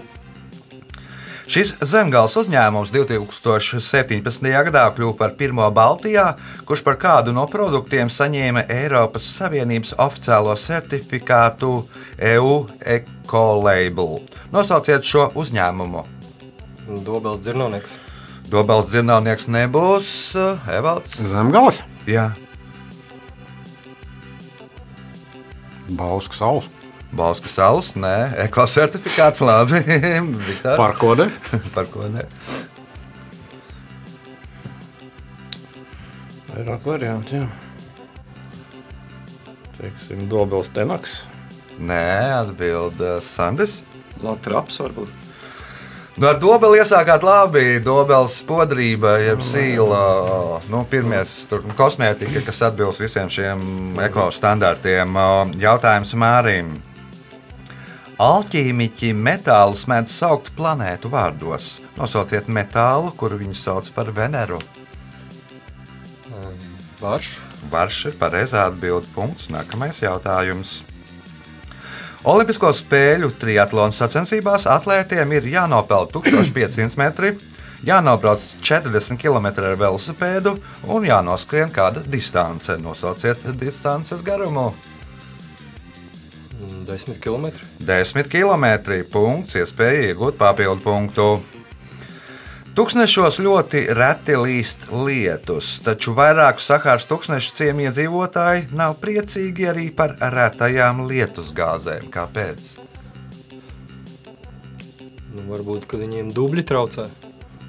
Šis 1.46 1.76
zemgāles 1.86 2.34
uzņēmums 2.40 2.90
2017. 2.90 4.48
gadā 4.66 4.82
kļuva 4.96 5.14
par 5.18 5.36
pirmo 5.38 5.66
Baltijā, 5.70 6.32
kurš 6.66 6.82
par 6.86 6.96
kādu 6.98 7.34
no 7.34 7.44
produktiem 7.50 8.10
saņēma 8.10 8.64
Eiropas 8.74 9.28
Savienības 9.36 9.94
oficiālo 10.02 10.56
certifikātu 10.58 11.70
EU 12.32 12.56
Ecolabel. 12.82 14.18
Nosauciet 14.50 15.06
šo 15.06 15.28
uzņēmumu. 15.38 16.02
Dobels 17.06 17.46
dzirnavnieks. 17.46 17.94
Dobels 18.50 18.90
zinātnieks 18.90 19.46
nebūs 19.50 20.10
uh, 20.38 20.66
Evalds. 20.70 21.18
Zemgals, 21.30 21.80
Jā, 22.06 22.28
Bauskas 25.88 26.42
saules. 26.42 26.70
Balskas 27.16 27.54
salas, 27.54 27.92
nē, 27.96 28.34
ekocertifikāts, 28.44 29.40
labi. 29.46 29.78
Par 30.64 30.96
ko 30.98 31.14
ne? 31.18 31.28
Par 31.74 31.86
ko 31.92 32.08
ne? 32.10 32.24
Vairāk 36.50 36.88
variantu, 36.88 37.40
jā. 37.40 37.46
Teiksim, 39.76 40.26
Dobels 40.32 40.72
Tenaks. 40.74 41.22
Nē, 41.76 42.02
atbild 42.40 43.00
uh, 43.04 43.18
Sandis. 43.22 43.82
Latvijas 44.24 44.80
varbūt. 44.80 45.25
Nu, 46.16 46.30
ar 46.30 46.38
dobeli 46.40 46.78
iesākāt 46.80 47.20
labi. 47.26 47.76
Dobeles 47.84 48.38
podrība, 48.48 49.18
jeb 49.20 49.42
sīla, 49.44 49.98
nu, 50.72 50.80
pirmie 50.88 51.20
tur 51.50 51.60
kosmētika, 51.76 52.40
kas 52.46 52.62
atbilst 52.70 53.02
visiem 53.04 53.28
šiem 53.28 54.00
ekostandartiem. 54.00 55.18
Jautājums 55.60 56.14
Mārim. 56.16 56.72
Alķīmiķi 58.16 59.12
metālus 59.12 59.84
mēdz 59.84 60.16
saukt 60.22 60.48
planētu 60.56 61.12
vārdos. 61.12 61.82
Nosauciet 62.00 62.48
metālu, 62.48 63.12
kuru 63.20 63.36
viņi 63.42 63.60
sauc 63.60 63.92
par 63.92 64.08
Veneru. 64.16 64.62
Varš. 67.02 67.34
Varš 67.68 68.04
ir 68.08 68.16
pareizā 68.16 68.64
atbilde. 68.70 69.04
Punkts. 69.12 69.50
Nākamais 69.52 70.00
jautājums. 70.00 70.78
Olimpisko 72.26 72.72
spēļu 72.74 73.28
triatlona 73.38 73.94
sacensībās 73.94 74.64
atlētiem 74.66 75.30
ir 75.36 75.44
jānopelna 75.46 76.10
1500 76.10 76.98
metri, 76.98 77.28
jānobrauc 77.86 78.42
40 78.66 79.14
km 79.22 79.46
ar 79.62 79.76
velosipēdu 79.78 80.56
un 80.90 81.06
jānoskrien 81.06 81.70
kāda 81.70 82.02
distance. 82.10 82.74
Nosauciet 82.82 83.46
distances 83.60 84.26
garumu. 84.26 84.72
Mm, 86.58 86.82
10 86.88 87.22
km. 87.22 87.46
10 87.86 88.26
km. 88.32 88.66
Punkts, 89.12 89.54
iespēja 89.62 90.10
iegūt 90.10 90.42
papildu 90.42 90.82
punktu. 90.82 91.28
Tuksnešos 92.76 93.38
ļoti 93.40 93.86
reti 93.96 94.34
līst 94.36 94.82
lietus, 94.92 95.78
taču 95.80 96.12
vairāku 96.12 96.60
Sahāras 96.60 97.06
tūkstnešu 97.08 97.54
ciemu 97.56 97.86
iedzīvotāji 97.86 98.66
nav 98.76 98.98
priecīgi 99.00 99.64
arī 99.70 99.86
par 99.96 100.12
retajām 100.20 101.00
lietusgāzēm. 101.08 102.10
Kāpēc? 102.12 102.68
Nu, 105.32 105.46
varbūt, 105.48 105.88
ka 105.88 105.96
viņiem 106.02 106.28
dubļi 106.36 106.66
traucē. 106.68 107.08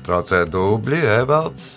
Traucē 0.04 0.44
dubļi, 0.52 1.00
evalds. 1.22 1.70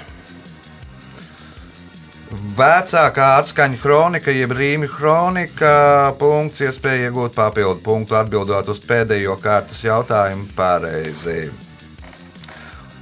Vecākā 2.31 3.29
atskaņa 3.41 3.79
kronika, 3.83 4.31
jeb 4.31 4.53
rīmi 4.55 4.87
kronika, 4.87 6.13
punkts, 6.21 6.61
iespēja 6.63 7.09
iegūt 7.09 7.35
papildu 7.35 7.83
punktu 7.83 8.15
atbildot 8.15 8.71
uz 8.71 8.79
pēdējo 8.87 9.35
kārtas 9.43 9.81
jautājumu 9.83 10.47
pareizi. 10.55 11.51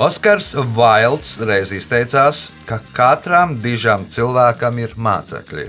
Oskars 0.01 0.55
Vailds 0.73 1.35
reiz 1.45 1.75
izteicās, 1.77 2.47
ka 2.65 2.81
katram 2.97 3.59
dižam 3.61 4.09
cilvēkam 4.09 4.81
ir 4.81 4.97
mācekļi, 4.97 5.69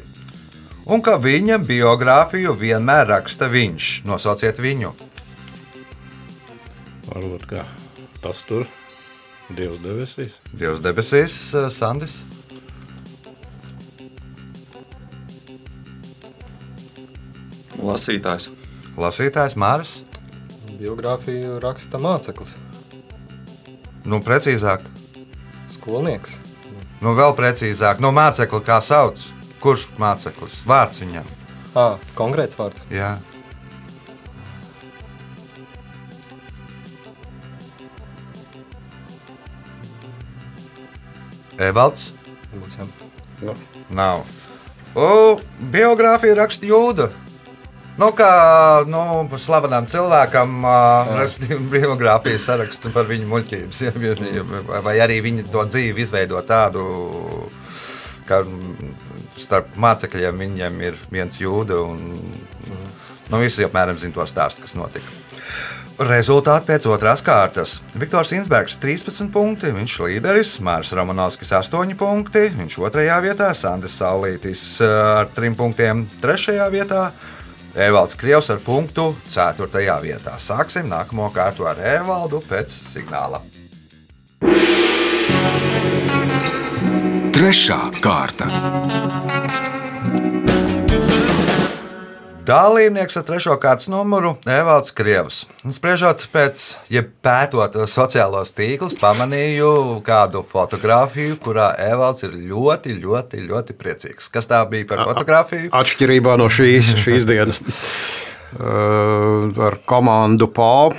un 0.88 1.04
ka 1.04 1.18
viņa 1.20 1.60
biogrāfiju 1.68 2.56
vienmēr 2.56 3.10
raksta 3.12 3.52
viņš. 3.52 3.92
Nosauciet 4.08 4.64
viņu. 4.64 4.96
Varbūt 7.12 7.48
kā 7.50 7.68
tas 8.24 8.48
tur 8.48 8.70
Dievs 9.50 9.82
debesīs. 9.84 10.36
Dievs 10.54 10.80
debesīs, 10.86 11.42
Sandis. 11.74 12.22
Lasītājs. 17.80 18.50
Lasītājs 19.00 19.56
Māris. 19.60 19.92
Biogrāfiju 20.80 21.60
raksta 21.64 22.00
māceklis, 22.00 22.54
Nu, 24.10 24.20
precīzāk, 24.24 24.86
skolnieks. 25.70 26.38
nu, 27.02 27.12
vēl 27.18 27.36
precīzāk, 27.36 28.00
no 28.00 28.12
mācekļa 28.16 28.62
kā 28.66 28.80
sauc. 28.82 29.20
Kurš 29.60 29.90
māceklis? 30.00 30.62
Vārds 30.66 31.02
viņam. 31.04 31.26
À, 31.76 31.98
konkrēts 32.16 32.56
vārds. 32.56 32.86
Jā. 32.90 33.18
Evalds 41.60 42.12
Būs, 42.54 42.78
jā. 42.80 42.86
Nu, 43.46 43.54
nav. 43.94 44.24
O, 44.98 45.38
biogrāfija 45.72 46.34
raksta 46.40 46.66
jūda. 46.66 47.12
Nu, 48.00 48.14
kā 48.16 48.32
nu, 48.88 49.02
slavenam 49.44 49.84
cilvēkam, 49.92 50.62
respektīvi, 51.20 51.66
biogrāfijas 51.74 52.46
sarakstu 52.48 52.92
par 52.96 53.10
viņu 53.10 53.28
muļķības. 53.28 53.82
Ja, 53.84 54.44
vai- 54.48 54.82
vai- 54.86 55.00
arī 55.04 55.18
viņa 55.26 55.50
to 55.52 55.66
dzīvi 55.68 56.06
izveido 56.06 56.40
tādu, 56.48 56.86
ka 58.30 58.40
mm, 58.46 58.94
starp 59.36 59.76
mācekļiem 59.76 60.40
viņiem 60.46 60.78
ir 60.86 61.00
viens 61.12 61.42
jūda. 61.42 61.82
Un, 61.90 62.14
nu, 63.30 63.42
visi 63.42 63.66
apmēram 63.68 64.00
zina 64.00 64.16
to 64.16 64.28
stāstu, 64.32 64.64
kas 64.64 64.78
notika. 64.80 65.12
Rezultāti 66.00 66.70
pēc 66.70 66.86
otrās 66.88 67.20
kārtas. 67.20 67.82
Viktors 68.00 68.32
Insbergs 68.32 68.78
13 68.80 69.28
punkti, 69.34 69.74
viņš 69.76 69.98
ir 69.98 70.06
līderis, 70.06 70.54
Mārcis 70.64 70.96
Romanovskis 70.96 71.52
8 71.52 71.92
punkti, 72.00 72.46
viņš 72.56 72.78
otrajā 72.80 73.18
vietā, 73.26 73.50
Sandrs 73.52 73.98
Saulītis 74.00 74.64
ar 74.88 75.28
3 75.36 75.52
punktiem 75.60 76.06
trešajā 76.24 76.70
vietā, 76.72 77.10
Evalds 77.80 78.16
Krievs 78.20 78.50
ar 78.52 78.60
punktu 78.60 79.14
4. 79.32 79.68
vietā. 80.04 80.34
Sāksim 80.36 80.90
nākamo 80.92 81.30
kārtu 81.32 81.64
ar 81.70 81.80
Evaldu 81.80 82.42
pēc 82.44 82.76
signāla. 82.92 83.40
Trešā 87.32 87.80
kārta. 88.04 88.52
Dalībnieks 92.50 93.14
ar 93.20 93.26
trešo 93.28 93.54
kārtas 93.62 93.86
numuru 93.94 94.32
Evalds 94.50 94.90
Krievs. 94.98 95.44
Spriežot 95.70 96.24
pēc, 96.34 96.64
ja 96.90 97.04
pētot 97.06 97.76
sociālos 97.92 98.56
tīklus, 98.58 98.96
pamanīju 98.98 100.00
kādu 100.08 100.42
fotografiju, 100.50 101.38
kurā 101.44 101.68
Evalds 101.78 102.26
ir 102.26 102.34
ļoti, 102.50 102.96
ļoti, 103.04 103.44
ļoti 103.52 103.78
priecīgs. 103.78 104.32
Kas 104.34 104.50
tā 104.50 104.64
bija 104.72 104.88
par 104.90 105.06
fotografiju? 105.12 105.70
Atšķirībā 105.78 106.40
no 106.42 106.50
šīs, 106.50 106.96
šīs 107.04 107.30
dienas. 107.30 107.62
Uh, 108.58 109.54
ar 109.70 109.78
komandu 109.86 110.50
PO 110.50 110.90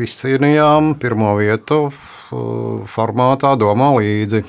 izcīnījām 0.00 0.94
pirmo 1.02 1.36
vietu 1.36 1.90
uh, 1.90 2.86
formātā, 2.88 3.52
domā 3.60 3.92
līdzi. 3.98 4.46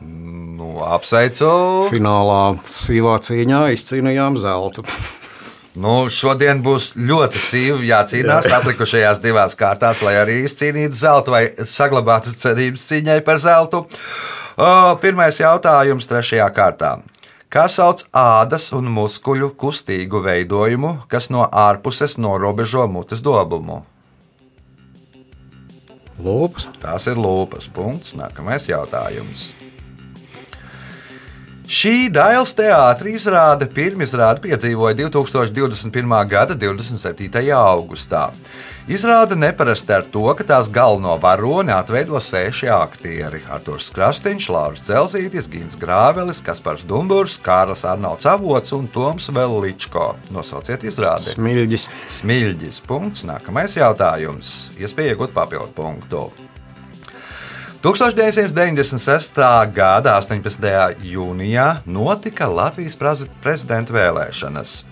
Nu, 0.00 0.78
apsveicu! 0.96 1.56
Finālā 1.92 2.44
sīvā 2.72 3.20
cīņā 3.28 3.66
izcīnījām 3.76 4.40
zeltu. 4.40 4.88
Nu, 5.72 6.10
šodien 6.12 6.60
būs 6.60 6.90
ļoti 7.00 7.40
sīvi 7.40 7.86
jācīnās 7.88 8.48
atlikušajās 8.58 9.22
divās 9.24 9.54
kārtās, 9.56 10.02
lai 10.04 10.18
arī 10.20 10.42
izcīnītu 10.44 10.98
zeltu 11.00 11.32
vai 11.32 11.46
saglabātu 11.48 12.34
cerības 12.36 12.84
cīņai 12.90 13.22
par 13.24 13.40
zeltu. 13.40 13.86
O, 14.60 14.68
pirmais 15.00 15.40
jautājums 15.40 16.10
trešajā 16.10 16.50
kārtā. 16.52 16.98
Kā 17.52 17.64
sauc 17.72 18.04
ādas 18.16 18.68
un 18.76 18.92
muskuļu 18.92 19.50
kustīgu 19.60 20.20
veidojumu, 20.24 20.92
kas 21.08 21.30
no 21.32 21.48
ārpuses 21.48 22.18
norobežo 22.20 22.84
mutes 22.88 23.24
dobumu? 23.24 23.80
Lūpas. 26.22 26.68
Tās 26.84 27.08
ir 27.08 27.16
lūpas. 27.16 27.72
Punkts. 27.72 28.12
Nākamais 28.16 28.68
jautājums. 28.68 29.50
Šī 31.72 32.10
Dāļas 32.12 32.50
teātris 32.52 33.22
izrāde 33.22 33.64
pirmizrāde 33.64 34.42
piedzīvoja 34.44 34.92
2021. 34.98 36.10
gada 36.28 36.52
27. 36.52 37.46
augustā. 37.56 38.26
Izrāde 38.92 39.38
neparasta 39.40 40.02
ar 40.02 40.04
to, 40.12 40.26
ka 40.36 40.44
tās 40.44 40.68
galveno 40.68 41.14
varoni 41.22 41.72
atveido 41.72 42.20
seši 42.20 42.68
aktieri- 42.76 43.40
Arthurs 43.56 43.88
Krastīņš, 43.96 44.50
Lauris 44.52 44.84
Zelzītis, 44.84 45.48
Gins 45.48 45.80
Grāvelis, 45.80 46.44
Kaspars 46.44 46.84
Dumburs, 46.84 47.40
Kārlis 47.40 47.88
Arnolds 47.88 48.28
Avots 48.28 48.76
un 48.76 48.92
Toms 48.92 49.32
Veličko. 49.32 50.16
Nosauciet 50.28 50.84
izrādi. 50.84 51.32
Smilģis. 51.38 51.88
Smilģis. 52.20 52.84
Punkts. 52.84 53.24
Nākamais 53.24 53.80
jautājums. 53.80 54.68
Iespēja 54.76 55.16
iegūt 55.16 55.32
papildu 55.32 55.72
punktu. 55.72 56.51
1996. 57.82 59.34
gada 59.74 60.14
18. 60.20 60.94
jūnijā 61.02 61.80
notika 61.86 62.46
Latvijas 62.46 62.94
prezi- 62.96 63.26
prezidenta 63.42 63.92
vēlēšanas, 63.96 64.84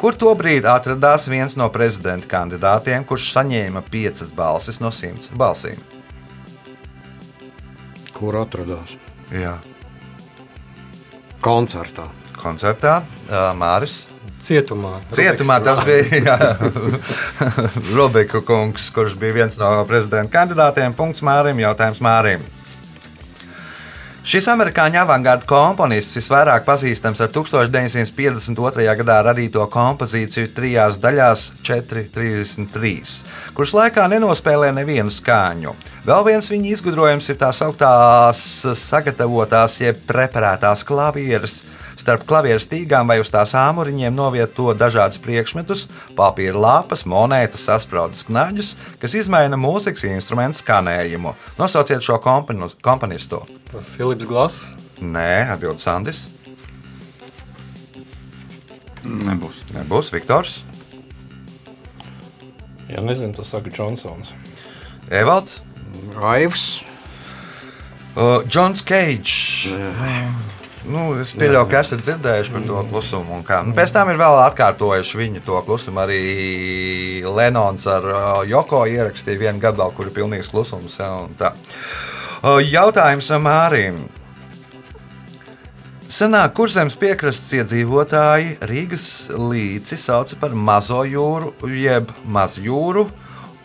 kur 0.00 0.16
tobrīd 0.16 0.64
atradās 0.64 1.28
viens 1.28 1.56
no 1.60 1.68
prezidenta 1.68 2.26
kandidātiem, 2.26 3.04
kurš 3.04 3.26
saņēma 3.34 3.82
5 3.92 4.32
balsis 4.34 4.80
no 4.80 4.88
100 4.88 5.28
balsīm. 5.36 5.76
Kur 8.16 8.40
atradās? 8.40 8.96
Jā. 9.30 9.58
Koncertā. 11.44 12.08
Koncertā 12.32 13.02
ā, 13.28 13.52
Māris. 13.54 14.06
Cietumā. 14.38 14.98
Cietumā 15.10 15.58
tas 15.64 15.82
bija 15.86 16.36
Robeku 17.96 18.44
kungs, 18.46 18.86
kurš 18.94 19.18
bija 19.18 19.40
viens 19.42 19.58
no 19.58 19.72
prezidenta 19.88 20.30
kandidātiem. 20.36 20.94
Punkts 20.94 21.24
Mārim, 21.26 21.58
jautājums 21.64 21.98
Mārim. 22.04 22.46
Šis 24.28 24.44
amerikāņu 24.52 24.98
avangarda 25.00 25.46
komponists 25.48 26.18
visvairāk 26.18 26.66
pazīstams 26.66 27.22
ar 27.24 27.30
1952. 27.32 28.84
gadā 28.98 29.14
radīto 29.24 29.62
kompozīciju 29.72 30.50
trijās 30.52 30.98
daļās, 31.00 31.46
4,33, 31.64 33.22
kuras 33.56 33.72
laikā 33.78 34.04
nenospēlē 34.12 34.68
nevienu 34.76 35.08
skaņu. 35.08 35.72
Vēl 36.04 36.26
viens 36.28 36.50
viņa 36.52 36.74
izgudrojums 36.74 37.32
ir 37.32 37.40
tā 37.40 37.48
sauktās 37.56 38.44
sagatavotās, 38.82 39.80
jeb 39.80 40.04
preparētās 40.10 40.84
klavieres. 40.84 41.62
Starp 41.98 42.22
klavieru 42.28 42.62
stīgām 42.62 43.08
vai 43.10 43.18
uz 43.18 43.30
tās 43.34 43.52
āmuriņiem 43.58 44.14
novieto 44.14 44.70
dažādus 44.78 45.18
priekšmetus, 45.18 45.88
papīra 46.16 46.54
lapas, 46.54 47.02
monētas, 47.10 47.64
sasprādzes 47.66 48.28
knaģus, 48.28 48.72
kas 49.02 49.16
izmaina 49.18 49.58
mūzikas 49.58 50.06
instrumentu 50.06 50.62
skanējumu. 50.62 51.34
Nosauciet 51.58 52.06
šo 52.06 52.20
komponu- 52.22 52.70
komponistu. 52.82 53.42
Filips 53.96 54.24
Glass. 54.30 54.70
Nē, 55.02 55.50
atbild 55.52 55.82
Sandis. 55.82 56.26
Nebūs. 59.04 59.62
Nebūs 59.74 60.10
Viktors, 60.14 60.62
Ja 62.88 63.02
nezinu, 63.04 63.34
tas 63.36 63.50
saka 63.52 63.68
Džonsons. 63.70 64.32
Evalds, 65.10 65.60
Raivs. 66.16 66.80
uh, 68.16 68.40
Džons 68.48 68.80
Keidžs. 68.82 69.68
Nu, 70.86 71.08
es 71.18 71.32
pieļauju, 71.34 71.66
ka 71.70 71.80
esat 71.82 72.04
dzirdējuši 72.04 72.52
par 72.54 72.66
to 72.68 72.82
klusumu. 72.92 73.38
un 73.38 73.42
kā. 73.46 73.62
Nu, 73.66 73.74
pēc 73.76 73.92
tam 73.96 74.12
ir 74.12 74.20
vēl 74.20 74.38
atkārtojuši 74.44 75.18
viņa 75.18 75.42
to 75.46 75.62
klusumu. 75.66 76.04
Arī 76.04 77.22
Lenons 77.26 77.86
ar 77.90 78.06
uh, 78.06 78.20
Joko 78.48 78.84
ierakstīja 78.86 79.42
vienu 79.42 79.62
gabalu, 79.62 79.96
kur 79.96 80.08
ir 80.08 80.14
pilnīgs 80.14 80.52
klusums. 80.52 81.00
Ja, 81.00 81.10
un 81.24 81.34
tā. 81.38 81.54
Jautājums 82.62 83.32
Mārim. 83.42 84.04
Senāk 86.08 86.54
kurzemes 86.56 86.94
piekrastes 86.96 87.50
iedzīvotāji 87.58 88.54
Rīgas 88.64 89.08
līci 89.34 89.98
sauca 90.00 90.38
par 90.40 90.54
mazo 90.56 91.02
jūru, 91.04 91.52
jeb 91.68 92.08
mazjūru, 92.24 93.04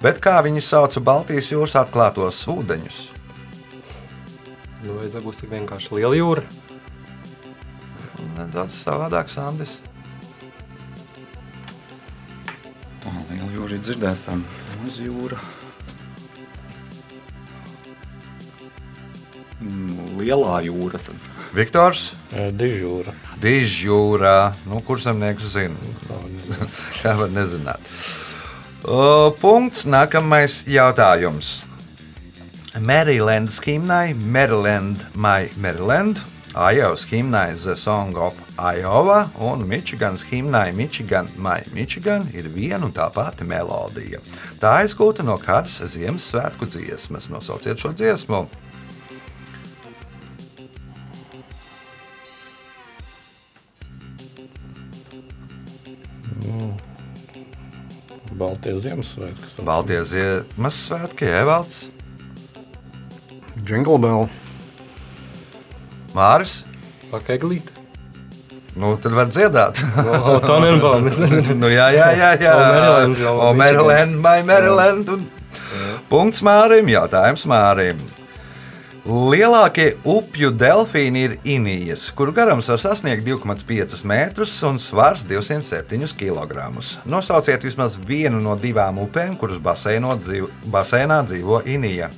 bet 0.02 0.20
kā 0.20 0.42
viņi 0.44 0.66
sauca 0.66 1.00
Baltijas 1.00 1.54
jūras 1.54 1.78
atklātos 1.80 2.42
ūdeņus? 2.52 3.00
Nu, 4.84 4.98
vai 4.98 5.08
tā 5.08 5.24
būs 5.24 5.40
tik 5.40 5.54
vienkārši 5.54 5.96
liela 5.96 6.20
jūra? 6.20 6.44
Nedaudz 8.38 8.78
savādāk, 8.84 9.30
Sandis. 9.32 9.78
Tā 13.04 13.12
liela 13.30 13.52
jūra 13.52 13.76
ir 13.76 13.84
dzirdēts, 13.84 14.24
tā 14.26 14.38
maza 14.40 15.04
jūra. 15.04 15.40
Mm, 19.64 20.18
Lielā 20.20 20.58
jūra. 20.68 21.00
Tad. 21.04 21.30
Viktors, 21.54 22.14
Dižūra. 22.34 23.14
Dižjūrā, 23.44 24.38
nu, 24.66 24.80
kurš 24.88 25.06
zemnieks 25.10 25.52
zina? 25.54 25.94
Kā 26.98 27.14
var 27.20 27.30
nezināt? 27.30 27.94
O, 28.84 29.30
punkts, 29.40 29.86
nākamais 29.88 30.64
jautājums. 30.68 31.62
Marylandas 32.82 33.62
himnai 33.62 34.16
Maryland, 34.18 35.06
My 35.14 35.46
Maryland, 35.62 36.24
Iowas 36.54 37.06
himnai 37.10 37.56
The 37.56 37.76
Song 37.76 38.16
of 38.16 38.36
Iowa 38.60 39.32
un 39.40 39.68
Michiganas 39.68 40.24
himnai 40.24 40.72
Michigan, 40.72 41.28
My 41.36 41.64
Michigan 41.74 42.28
ir 42.30 42.46
viena 42.54 42.86
un 42.86 42.94
tā 42.94 43.08
pati 43.10 43.42
melodija. 43.44 44.20
Tā 44.62 44.76
aizgūta 44.84 45.26
no 45.26 45.40
kādas 45.42 45.82
Ziemassvētku 45.82 46.70
dziesmas. 46.70 47.32
Nosauciet 47.34 47.82
šo 47.82 47.90
dziesmu. 47.98 48.44
Baltijas 58.38 58.86
Ziemassvētku. 58.86 59.66
Baltie 59.66 60.04
Ziemassvētki, 60.06 61.34
Evalds, 61.42 61.84
Jingle 63.66 63.98
Bell. 63.98 64.30
Māris. 66.18 66.62
Pakeglīt. 67.12 67.70
Nu, 68.74 68.96
tad 68.98 69.14
var 69.14 69.30
dziedāt. 69.30 69.84
O, 70.02 70.40
Tonenbaum, 70.42 71.06
es 71.10 71.20
nezinu. 71.22 71.54
nu, 71.62 71.70
jā, 71.70 71.92
jā, 71.94 72.10
jā. 72.18 72.32
jā. 72.42 72.56
O, 73.30 73.54
Maryland 73.58 74.18
my 74.18 74.42
Maryland. 74.48 75.14
Un... 75.14 75.30
Punkts 76.10 76.42
Mārim, 76.46 76.90
jautājums 76.90 77.46
Mārim. 77.50 78.02
Lielākie 79.04 79.98
upju 80.08 80.54
delfīni 80.56 81.26
ir 81.28 81.34
inijas, 81.44 82.06
kuru 82.16 82.32
garums 82.32 82.70
var 82.72 82.80
sasniegt 82.80 83.26
2,5 83.28 84.06
metrus 84.08 84.54
un 84.64 84.80
svars 84.80 85.26
207 85.28 86.14
kg. 86.16 86.70
Nosauciet 87.04 87.68
vismaz 87.68 87.98
vienu 88.00 88.40
no 88.40 88.56
divām 88.56 89.02
upēm, 89.04 89.36
kuras 89.42 89.60
basēno 89.60 90.16
dzīvo, 90.22 90.48
basēnā 90.72 91.20
dzīvo 91.28 91.66
inija. 91.68 92.14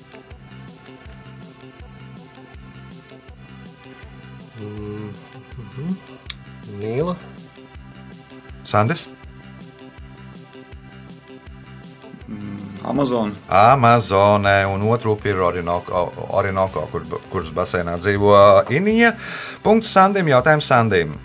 Nīla. 6.80 7.16
Sandis? 8.66 9.06
Amazon. 12.86 13.34
Amazonē, 13.50 14.66
un 14.70 14.82
otru 14.90 15.16
upi 15.16 15.30
ir 15.30 15.42
Orinoco, 15.42 16.06
Orinoco 16.38 16.86
kur, 16.92 17.06
kuras 17.32 17.50
basēnā 17.54 17.98
dzīvo 17.98 18.36
Inija. 18.74 19.16
Punkts 19.66 19.90
Sandim, 19.94 20.30
jautājums 20.30 20.70
Sandim. 20.70 21.16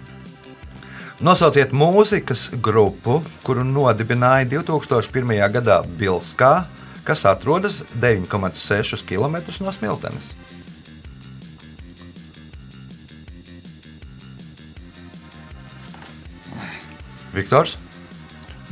Nosauciet 1.20 1.74
mūzikas 1.76 2.46
grupu, 2.64 3.18
kuru 3.44 3.64
nodibināja 3.68 4.48
2001. 4.48 5.34
gadā 5.52 5.82
Bilskā, 5.84 6.64
kas 7.04 7.26
atrodas 7.28 7.82
9,6 8.00 9.04
km 9.04 9.36
no 9.60 9.72
Smiltenes. 9.76 10.32
Viktors, 17.40 17.79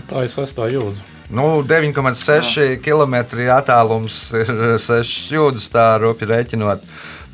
Tā 0.07 0.22
ir 0.22 0.31
sastā 0.31 0.68
jūdzi. 0.70 1.02
Nu, 1.35 1.61
9,6 1.66 2.78
km 2.85 3.16
attālums 3.52 4.18
ir 4.38 4.52
6 4.88 5.33
jūdzes, 5.35 5.66
tā 5.74 5.90
rupi 6.00 6.28
rēķinot. 6.31 6.85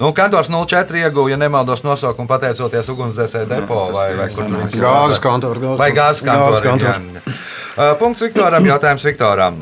Nu, 0.01 0.11
kantors 0.16 0.49
04 0.51 1.05
ieguva, 1.05 1.31
ja 1.31 1.38
nemaldos 1.38 1.85
nosaukumu, 1.87 2.27
pateicoties 2.27 2.88
ugunsdzēsēju 2.90 3.51
depo 3.53 3.85
vai, 3.94 4.09
vai 4.18 4.27
kur 4.33 4.49
tur 4.49 4.64
viņš 4.64 4.81
Gāzes 4.83 5.23
kantors. 5.23 5.62
Vai 5.79 5.90
gāzes 5.94 6.25
kantors. 6.27 7.37
Uh, 7.75 7.92
Punkts 8.01 8.25
Viktoram, 8.25 8.66
jautājums 8.66 9.07
Viktoram. 9.07 9.61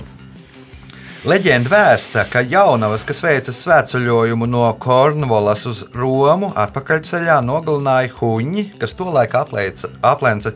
Leģenda 1.23 1.71
vēsta, 1.71 2.25
ka 2.27 2.41
jaunavas, 2.43 3.05
kas 3.07 3.21
veica 3.23 3.53
svētceļojumu 3.55 4.49
no 4.51 4.65
Kornvalas 4.83 5.63
uz 5.71 5.85
Romu, 5.95 6.49
atpakaļceļā 6.59 7.37
nogalināja 7.47 8.11
huņi, 8.17 8.65
kas 8.81 8.97
tolaik 8.99 9.37
aplēca- 9.39 9.93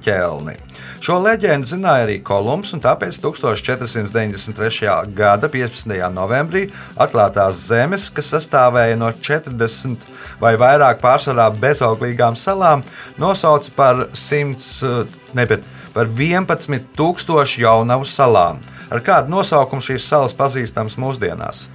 ķelni. 0.02 0.56
Šo 0.98 1.20
leģendu 1.22 1.70
zināja 1.70 2.08
arī 2.08 2.18
Kolumbs, 2.18 2.74
un 2.74 2.82
tāpēc 2.82 3.14
1493. 3.22 5.06
gada 5.14 5.46
15. 5.48 6.10
novembrī 6.10 6.72
atklātās 6.98 7.62
zemes, 7.70 8.10
kas 8.10 8.34
sastāvēja 8.34 8.98
no 8.98 9.12
40 9.12 10.02
vai 10.40 10.56
vairāk 10.56 10.98
pārsvarā 10.98 11.46
bezauglīgām 11.54 12.34
salām, 12.34 12.82
nosauca 13.16 13.70
par 13.76 14.08
100, 14.12 15.06
ne, 15.32 15.46
bet 15.46 15.62
par 15.94 16.06
11,000 16.06 17.54
jaunavu 17.56 18.02
salām. 18.02 18.58
Ar 18.86 19.02
kādu 19.02 19.32
nosaukumu 19.34 19.82
šīs 19.82 20.06
salas 20.06 20.34
pazīstamas 20.36 20.94
mūsdienās? 21.00 21.66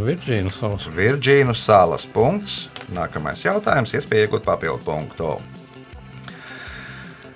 Virģīna 0.00 0.50
salas. 0.52 0.88
Virģīnu 0.92 1.54
salas. 1.56 2.04
Punkts. 2.10 2.64
Nākamais 2.94 3.44
jautājums, 3.46 3.94
iespēja 3.96 4.26
iegūt 4.26 4.44
papildu 4.44 4.82
punktu. 4.84 5.36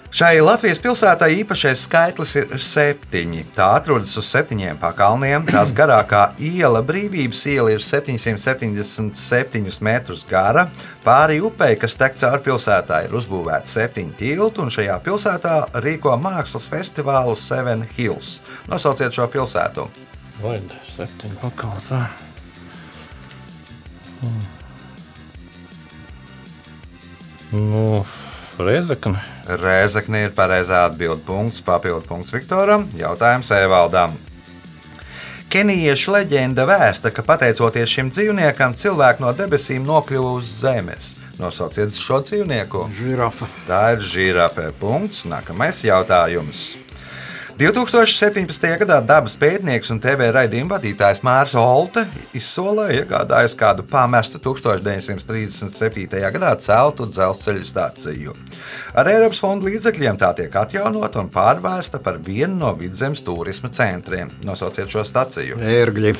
Šai 0.08 0.38
Latvijas 0.40 0.78
pilsētai 0.80 1.34
īpašais 1.42 1.82
skaitlis 1.84 2.30
ir 2.40 2.48
septiņi. 2.64 3.42
Tā 3.52 3.66
atrodas 3.76 4.16
uz 4.16 4.24
septiņiem 4.32 4.78
pakalniem. 4.80 5.44
Tās 5.50 5.68
garākā 5.76 6.32
iela, 6.40 6.80
brīvības 6.80 7.42
iela, 7.52 7.68
ir 7.74 7.82
777 7.84 9.82
metrus 9.84 10.24
gara. 10.28 10.64
Pāri 11.04 11.42
upei, 11.44 11.76
kas 11.76 11.96
tek 12.00 12.16
cauri 12.16 12.40
pilsētai, 12.46 13.04
ir 13.04 13.12
uzbūvēti 13.20 13.68
septiņi 13.74 14.16
tilti, 14.22 14.60
un 14.64 14.72
šajā 14.72 14.96
pilsētā 15.04 15.56
rīko 15.84 16.16
mākslas 16.24 16.70
festivālu 16.72 17.36
Seven 17.36 17.84
Hills. 17.98 18.40
Nosauciet 18.72 19.12
šo 19.12 19.28
pilsētu. 19.34 19.84
Vai 20.40 20.56
septiņi 20.94 21.36
pakal 21.42 21.76
tā. 21.90 22.00
Hmm. 24.22 24.40
Nu, 27.52 28.04
Reizekne. 28.04 28.27
Rēzakne 28.58 30.24
ir 30.26 30.32
pareizā 30.34 30.84
atbildība. 30.88 31.22
Punkts, 31.26 31.62
papildu 31.62 32.02
punkts 32.08 32.34
Viktoram. 32.34 32.88
Jautājums 32.98 33.52
Evaldam. 33.54 34.16
Kenijiešu 35.48 36.12
leģenda 36.12 36.66
vēsta, 36.68 37.12
ka 37.14 37.22
pateicoties 37.24 37.88
šim 37.88 38.10
dzīvniekam, 38.12 38.74
cilvēki 38.76 39.24
no 39.24 39.30
debesīm 39.32 39.86
nokļuva 39.88 40.34
uz 40.40 40.50
zemes. 40.60 41.14
Nosauciet 41.38 41.94
šo 41.94 42.18
dzīvnieku. 42.26 42.88
Žirafa. 42.98 43.46
Tā 43.68 43.82
ir 43.94 44.02
žirafe. 44.02 44.72
Punkts. 44.80 45.22
Nākamais 45.30 45.84
jautājums. 45.86 46.72
2017. 47.58 48.68
gadā 48.78 49.00
dabas 49.02 49.32
pētnieks 49.34 49.88
un 49.90 49.98
TV 49.98 50.28
raidījuma 50.30 50.76
vadītājs 50.76 51.24
Mārs 51.26 51.56
Olte 51.58 52.04
izsolēja 52.38 53.00
iegādājas 53.00 53.56
kādu 53.58 53.82
pamestu 53.82 54.38
1937. 54.44 56.20
gadā 56.36 56.52
celtu 56.62 57.08
dzelzceļa 57.10 57.64
stāciju. 57.66 58.36
Ar 58.94 59.10
Eiropas 59.10 59.42
fondu 59.42 59.66
līdzekļiem 59.66 60.20
tā 60.20 60.28
tiek 60.38 60.54
atjaunota 60.54 61.18
un 61.18 61.32
pārvērsta 61.34 61.98
par 62.04 62.20
vienu 62.22 62.60
no 62.60 62.70
vidzemes 62.78 63.24
turisma 63.26 63.72
centriem. 63.74 64.30
Nosauciet 64.46 64.94
šo 64.94 65.02
staciju. 65.08 65.58
Ērgļi. 65.58 66.12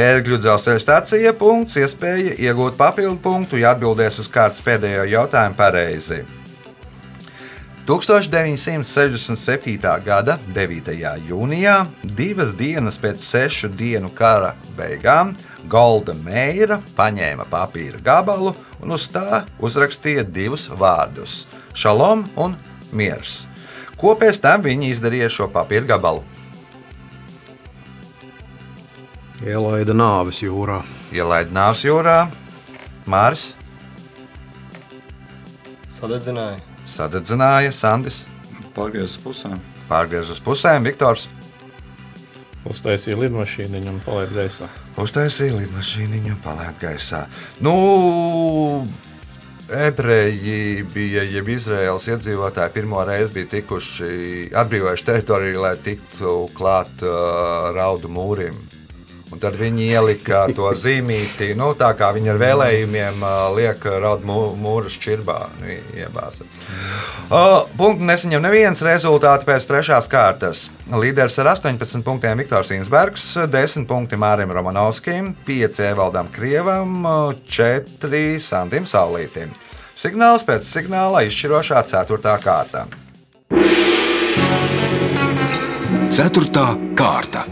Ērgļu 0.00 0.38
dzelzceļa 0.46 0.80
stācija 0.86 1.34
punkts, 1.36 1.76
iespēja 1.76 2.38
iegūt 2.40 2.80
papildu 2.80 3.20
punktu, 3.20 3.60
ja 3.60 3.76
atbildēs 3.76 4.22
uz 4.24 4.32
kārtas 4.32 4.64
pēdējo 4.64 5.04
jautājumu 5.12 5.60
pareizi. 5.60 6.22
1967. 7.84 10.04
gada 10.04 10.38
9. 10.56 10.88
jūnijā, 11.28 11.86
divas 12.16 12.54
dienas 12.56 12.96
pēc 12.96 13.20
sešu 13.20 13.68
dienu 13.68 14.08
kara 14.08 14.56
beigām, 14.72 15.36
Golda 15.68 16.16
Meira 16.16 16.80
paņēma 16.96 17.44
papīra 17.50 18.00
gabalu 18.00 18.54
un 18.80 18.90
uz 18.96 19.04
tā 19.12 19.44
uzrakstīja 19.60 20.24
divus 20.24 20.70
vārdus- 20.72 21.44
Šalom 21.80 22.24
un 22.36 22.56
Miers. 22.92 23.46
Ko 24.00 24.16
pēc 24.16 24.40
tam 24.40 24.62
viņi 24.62 24.90
izdarīja 24.94 25.24
ar 25.24 25.30
šo 25.30 25.48
papīra 25.52 25.86
gabalu? 25.86 26.24
Ielaida 29.44 29.92
nāves 29.92 30.40
jūrā. 30.40 30.82
Ielaid 31.12 31.52
nāves 31.52 31.84
jūrā, 31.84 32.30
Māris 33.06 33.54
Sadedzināja. 35.94 36.73
Sadedzināja, 36.94 37.72
Sandis 37.74 38.24
Pārgriezis 38.74 39.20
pusēm. 39.22 39.58
pārgriez 39.88 40.30
uz 40.34 40.40
pusēm, 40.42 40.86
Viktors 40.86 41.28
Uztaisīja 42.64 43.18
lidmašīnu 43.20 43.82
un 43.90 43.98
palaid 44.00 44.30
gaisā. 44.32 44.70
uztaisīja 44.96 45.58
lidmašīnu 45.58 46.30
un 46.32 46.38
palaid 46.40 46.78
gaisā. 46.80 47.26
Nu, 47.60 48.86
ebreji 49.68 50.86
bija, 50.94 51.26
jeb 51.28 51.50
Izraels 51.52 52.08
iedzīvotāji 52.08 52.72
pirmo 52.72 53.04
reizi 53.04 53.34
bija 53.34 53.50
tikuši 53.58 54.48
atbrīvojuši 54.56 55.06
teritoriju, 55.10 55.60
lai 55.60 55.74
tiktu 55.76 56.38
klāt 56.56 57.04
uh, 57.04 57.68
raudu 57.76 58.08
mūrim. 58.08 58.56
Tad 59.44 59.58
viņi 59.60 59.90
ielika 59.92 60.46
to 60.56 60.70
zīmīti, 60.72 61.50
nu, 61.58 61.74
tā 61.76 61.90
kā 61.98 62.08
viņi 62.16 62.30
ar 62.32 62.38
vēlējumiem 62.40 63.24
liek 63.58 63.82
raudu 64.00 64.24
mū- 64.24 64.54
mūru 64.56 64.88
šķirbā. 64.88 65.36
Nu. 65.60 65.74
Uh, 67.28 67.66
punktu 67.76 68.06
nesaņem 68.08 68.40
neviens 68.40 68.80
rezultāts 68.84 69.44
pēc 69.44 69.66
trešās 69.68 70.08
kārtas. 70.08 70.64
Līderis 70.88 71.36
ar 71.42 71.52
18 71.52 72.00
punktiem 72.06 72.40
Viktors 72.40 72.72
Insbergs, 72.72 73.34
10 73.52 73.84
punkti 73.90 74.16
Mārim 74.16 74.52
Romanovskim, 74.52 75.34
5 75.44 75.80
Evaldam 75.90 76.32
Krievam, 76.32 77.04
4 77.44 78.24
Sandim 78.40 78.88
Saulītim. 78.88 79.52
Signāls 79.92 80.44
pēc 80.48 80.64
signāla 80.68 81.26
izšķirošā 81.28 81.84
4. 81.92 82.38
kārta. 82.44 82.86
Ceturtā 86.14 86.68
kārta. 86.96 87.44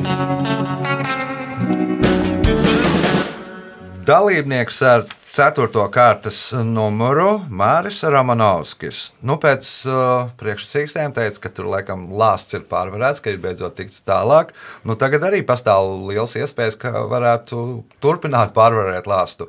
Dalībnieks 4.03 4.81
ar 4.83 5.05
4. 5.31 5.69
kārtas 5.95 6.39
numuru 6.67 7.37
Māris 7.47 8.01
Romanovskis. 8.11 9.03
Nu, 9.23 9.37
pēc 9.39 9.69
uh, 9.87 10.33
priekšsakstiem 10.41 11.15
teica, 11.15 11.39
ka 11.45 11.53
tur 11.55 11.69
laikam 11.71 12.09
lāsts 12.19 12.57
ir 12.59 12.65
pārvarēts, 12.67 13.23
ka 13.23 13.31
ir 13.31 13.39
beidzot 13.45 13.77
tikts 13.79 14.01
tālāk. 14.09 14.51
Nu, 14.83 14.97
tagad 14.99 15.29
arī 15.29 15.45
pastāv 15.47 15.93
liels 16.09 16.35
iespējas, 16.35 16.81
ka 16.83 17.05
varētu 17.13 17.63
turpināt 18.03 18.51
pārvarēt 18.57 19.07
lāstu. 19.07 19.47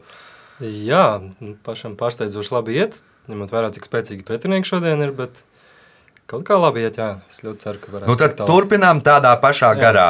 Jā, 0.62 1.18
nu, 1.42 1.56
pašam 1.66 1.98
pārsteidzoši 1.98 2.54
labi 2.54 2.78
iet, 2.78 3.02
ņemot 3.34 3.58
vērā, 3.58 3.74
cik 3.74 3.90
spēcīgi 3.90 4.28
pretinieki 4.28 4.70
šodien 4.70 5.02
ir, 5.02 5.18
bet 5.18 5.42
kaut 6.30 6.46
kā 6.46 6.62
labi 6.62 6.86
iet, 6.86 7.02
jā. 7.02 7.16
Es 7.32 7.42
ļoti 7.42 7.66
ceru, 7.66 7.82
ka 7.82 7.98
varētu 7.98 8.14
Nu, 8.14 8.22
tad 8.22 8.38
turpinām 8.46 9.02
tādā 9.02 9.34
pašā 9.42 9.74
Jā. 9.74 9.82
garā. 9.82 10.10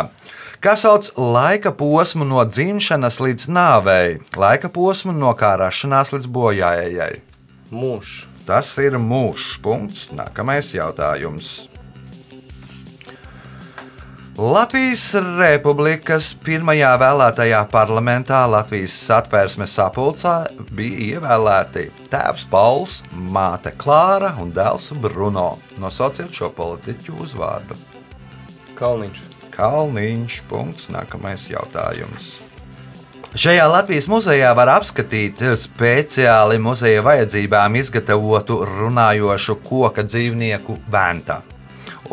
Kas 0.63 0.85
sauc 0.85 1.09
laika 1.17 1.73
posmu 1.75 2.23
no 2.23 2.39
dzimšanas 2.47 3.17
līdz 3.19 3.49
nāvei, 3.51 4.21
laika 4.39 4.69
posmu 4.71 5.11
no 5.11 5.33
kā 5.35 5.57
rašanās 5.59 6.13
līdz 6.15 6.29
bojājai? 6.31 7.17
Mūžs. 7.67 8.21
Tas 8.47 8.69
ir 8.79 8.95
mūžs. 8.95 9.57
Punkts. 9.59 10.05
Nākamais 10.15 10.69
jautājums. 10.71 11.65
Latvijas 14.39 15.03
Republikas 15.35 16.31
pirmajā 16.47 16.93
vēlētajā 17.03 17.59
parlamentā 17.75 18.45
Latvijas 18.47 18.95
satvērsmes 19.09 19.75
sapulcē 19.75 20.37
bija 20.71 21.19
ievēlēti 21.19 21.89
tēvs 22.07 22.47
Pauls, 22.55 23.01
māte 23.11 23.75
Klāra 23.75 24.31
un 24.39 24.55
dēls 24.55 24.93
Bruno. 25.03 25.57
Nosauciet 25.75 26.31
šo 26.31 26.53
politiķu 26.55 27.19
uzvārdu. 27.27 27.75
Kalniņš. 28.79 29.32
Kalniņš. 29.53 30.41
Punkts. 30.49 30.89
Nākamais 30.93 31.47
jautājums. 31.51 32.41
Šajā 33.33 33.63
Latvijas 33.65 34.05
muzejā 34.11 34.51
var 34.53 34.69
apskatīt 34.75 35.39
speciāli 35.57 36.59
muzeja 36.61 37.01
vajadzībām 37.01 37.79
izgatavotu 37.79 38.59
runājošu 38.67 39.55
koka 39.65 40.05
dzīvnieku 40.05 40.77
bērnu. 40.93 41.39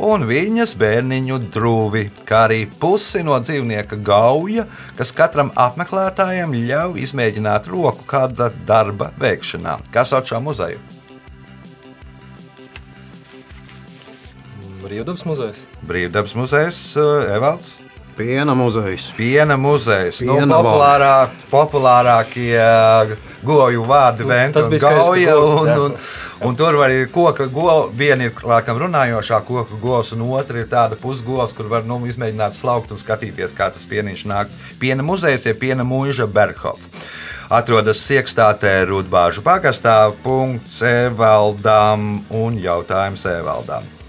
Un 0.01 0.25
viņas 0.25 0.73
bērniņu 0.81 1.37
drūvi, 1.53 2.07
kā 2.25 2.47
arī 2.47 2.63
pusi 2.81 3.21
no 3.27 3.37
dzīvnieka 3.43 3.99
gauja, 4.07 4.65
kas 4.97 5.13
katram 5.13 5.51
apmeklētājam 5.59 6.55
ļauj 6.57 7.03
izmēģināt 7.05 7.69
roku 7.69 8.07
kāda 8.09 8.49
darba 8.65 9.11
veikšanā. 9.21 9.77
Kas 9.93 10.15
sauc 10.15 10.31
šo 10.31 10.41
muzeju? 10.47 11.00
Brīvdabas 14.91 15.23
muzejs. 15.23 15.63
Brīvdabas 15.87 16.33
muzejs, 16.35 16.79
uh, 16.99 17.23
Evalds. 17.31 17.77
Piena 18.17 18.57
muzejs. 18.59 19.05
Piena 19.15 19.55
muzejs. 19.57 20.19
Piena 20.19 20.49
nu, 20.49 20.57
populārā, 20.57 21.13
populārākie 21.53 22.57
uh, 22.59 23.13
goju 23.47 23.85
vārdi, 23.87 24.27
Nu, 24.27 24.35
ka 24.83 24.91
Gauja. 24.99 25.37
Un, 25.39 25.71
un, 25.85 25.95
un 26.49 26.59
tur 26.59 26.75
var 26.81 26.91
ir 26.91 27.07
koka 27.15 27.47
gola. 27.47 27.87
Viena 27.97 28.27
ir 28.27 28.43
laikam 28.43 28.81
runājošā 28.83 29.39
koka 29.47 29.79
govs, 29.79 30.11
un 30.17 30.27
otra 30.27 30.59
ir 30.59 30.67
tāda 30.73 30.99
pusgovs, 30.99 31.55
kur 31.55 31.71
var 31.71 31.87
nu, 31.87 32.01
izmēģināt 32.11 32.59
slaukt 32.59 32.91
un 32.91 32.99
skatīties, 32.99 33.55
kā 33.55 33.71
tas 33.71 33.87
pieniņš 33.87 34.27
nāk. 34.27 34.51
Piena 34.83 35.07
muzejs 35.07 35.47
ir 35.47 35.57
piena 35.63 35.87
mūža 35.87 36.27
Berghof. 36.27 36.83
Atrodas 37.51 38.03
Siekstātē, 38.03 38.75
Rudbāžu 38.91 39.47
pagastā, 39.47 39.97
punkts 40.27 40.83
Evaldam 40.83 42.21
un 42.43 42.59
jautājums 42.59 43.25
Evaldam. 43.39 44.00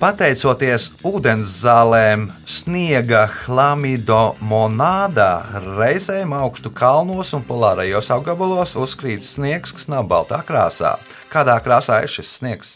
Pateicoties 0.00 0.86
ūdens 1.04 1.58
zālēm, 1.60 2.22
sniega 2.48 3.26
chlamido 3.28 4.30
monādā, 4.40 5.42
reizēm 5.76 6.32
augstu 6.38 6.70
kalnos 6.72 7.34
un 7.36 7.42
polārajos 7.44 8.08
apgabalos 8.14 8.72
uzkrīt 8.80 9.26
sniegs, 9.28 9.74
kas 9.76 9.90
nav 9.92 10.06
baltā 10.08 10.38
krāsā. 10.48 10.94
Kādā 11.28 11.58
krāsā 11.60 11.98
ir 12.06 12.14
šis 12.14 12.32
sniegs? 12.38 12.72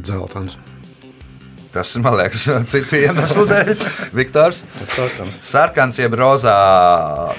Dzeltens. 0.00 0.56
Tas 1.76 1.92
man 2.00 2.16
liekas, 2.16 2.46
citu 2.72 2.96
iemeslu 3.02 3.44
dēļ. 3.50 3.72
Viktors, 4.16 4.62
sarkans. 4.94 5.36
sarkans 5.44 6.00
jeb 6.00 6.16
rozā, 6.16 6.56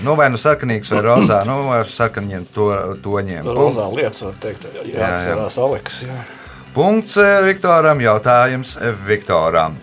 nu 0.05 0.13
vai 0.19 0.29
nu 0.29 0.37
sarkanīgs 0.41 0.93
vai 0.93 1.01
rozā, 1.07 1.41
nu 1.49 1.59
ar 1.73 1.89
sarkaniem 1.89 2.45
to, 2.53 2.69
toņiem. 3.01 3.49
Rozā 3.57 3.87
lietas, 3.95 4.27
var 4.27 4.37
teikt, 4.43 4.69
jāatcerās 4.85 5.57
Aleks. 5.61 6.03
Jā. 6.05 6.21
Punkts 6.77 7.17
eh, 7.17 7.39
Viktoram, 7.47 8.01
jautājums 8.05 8.75
Viktoram. 9.07 9.79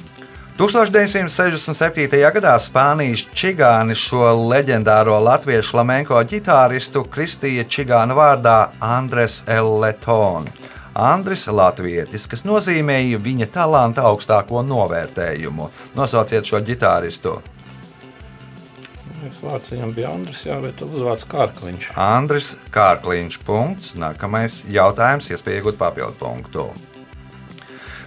1967. 0.54 2.14
gadā 2.36 2.52
Spānijas 2.62 3.24
čigāni 3.34 3.96
šo 3.98 4.28
leģendāro 4.52 5.16
latviešu 5.26 5.74
flamenko 5.74 6.20
ģitāristu 6.30 7.02
Kristīja 7.10 7.66
Čigāna 7.66 8.14
vārdā 8.14 8.58
Andres 8.78 9.40
Elletons. 9.50 10.54
Andris 10.94 11.48
Latvietis, 11.50 12.28
kas 12.30 12.44
nozīmēja 12.46 13.18
viņa 13.18 13.48
talanta 13.50 14.04
augstāko 14.07 14.62
novērtējumu. 14.62 15.66
Nosauciet 15.98 16.46
šo 16.46 16.61
ģitāristu. 16.62 17.40
Vārds 19.42 19.72
viņam 19.72 19.90
bija 19.96 20.12
Andris, 20.14 20.44
jā, 20.46 20.61
bet 20.62 20.83
uzvārds 20.85 21.24
Kārkliņš. 21.26 21.88
Andris 21.98 22.54
Kārkliņš. 22.70 23.38
Punkts. 23.42 23.94
Nākamais 23.98 24.62
jautājums, 24.70 25.30
iespēja 25.33 25.62
iegūt 25.62 25.78
papildu 25.80 26.14
punktu. 26.20 26.68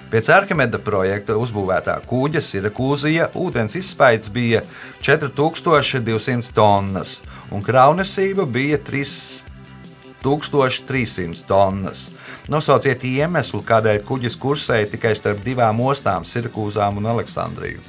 Pēc 0.08 0.30
Arkimeda 0.32 0.80
projekta 0.80 1.36
uzbūvētā 1.36 2.00
kuģa 2.08 2.40
Sirakūzija 2.40 3.36
ūdens 3.36 3.76
izspaids 3.76 4.32
bija 4.32 4.64
4200 5.04 6.56
tonnas, 6.56 7.20
un 7.52 7.60
kraunesība 7.66 8.46
bija 8.48 8.80
3300 8.80 11.44
tonnas. 11.50 12.17
Nosauciet 12.52 13.04
iemeslu, 13.04 13.62
kādēļ 13.68 14.02
kuģis 14.08 14.38
kursēja 14.40 14.92
tikai 14.94 15.14
starp 15.20 15.44
divām 15.44 15.82
ostām, 15.84 16.26
Sirakūzām 16.28 17.02
un 17.02 17.10
Aleksandriju. 17.12 17.82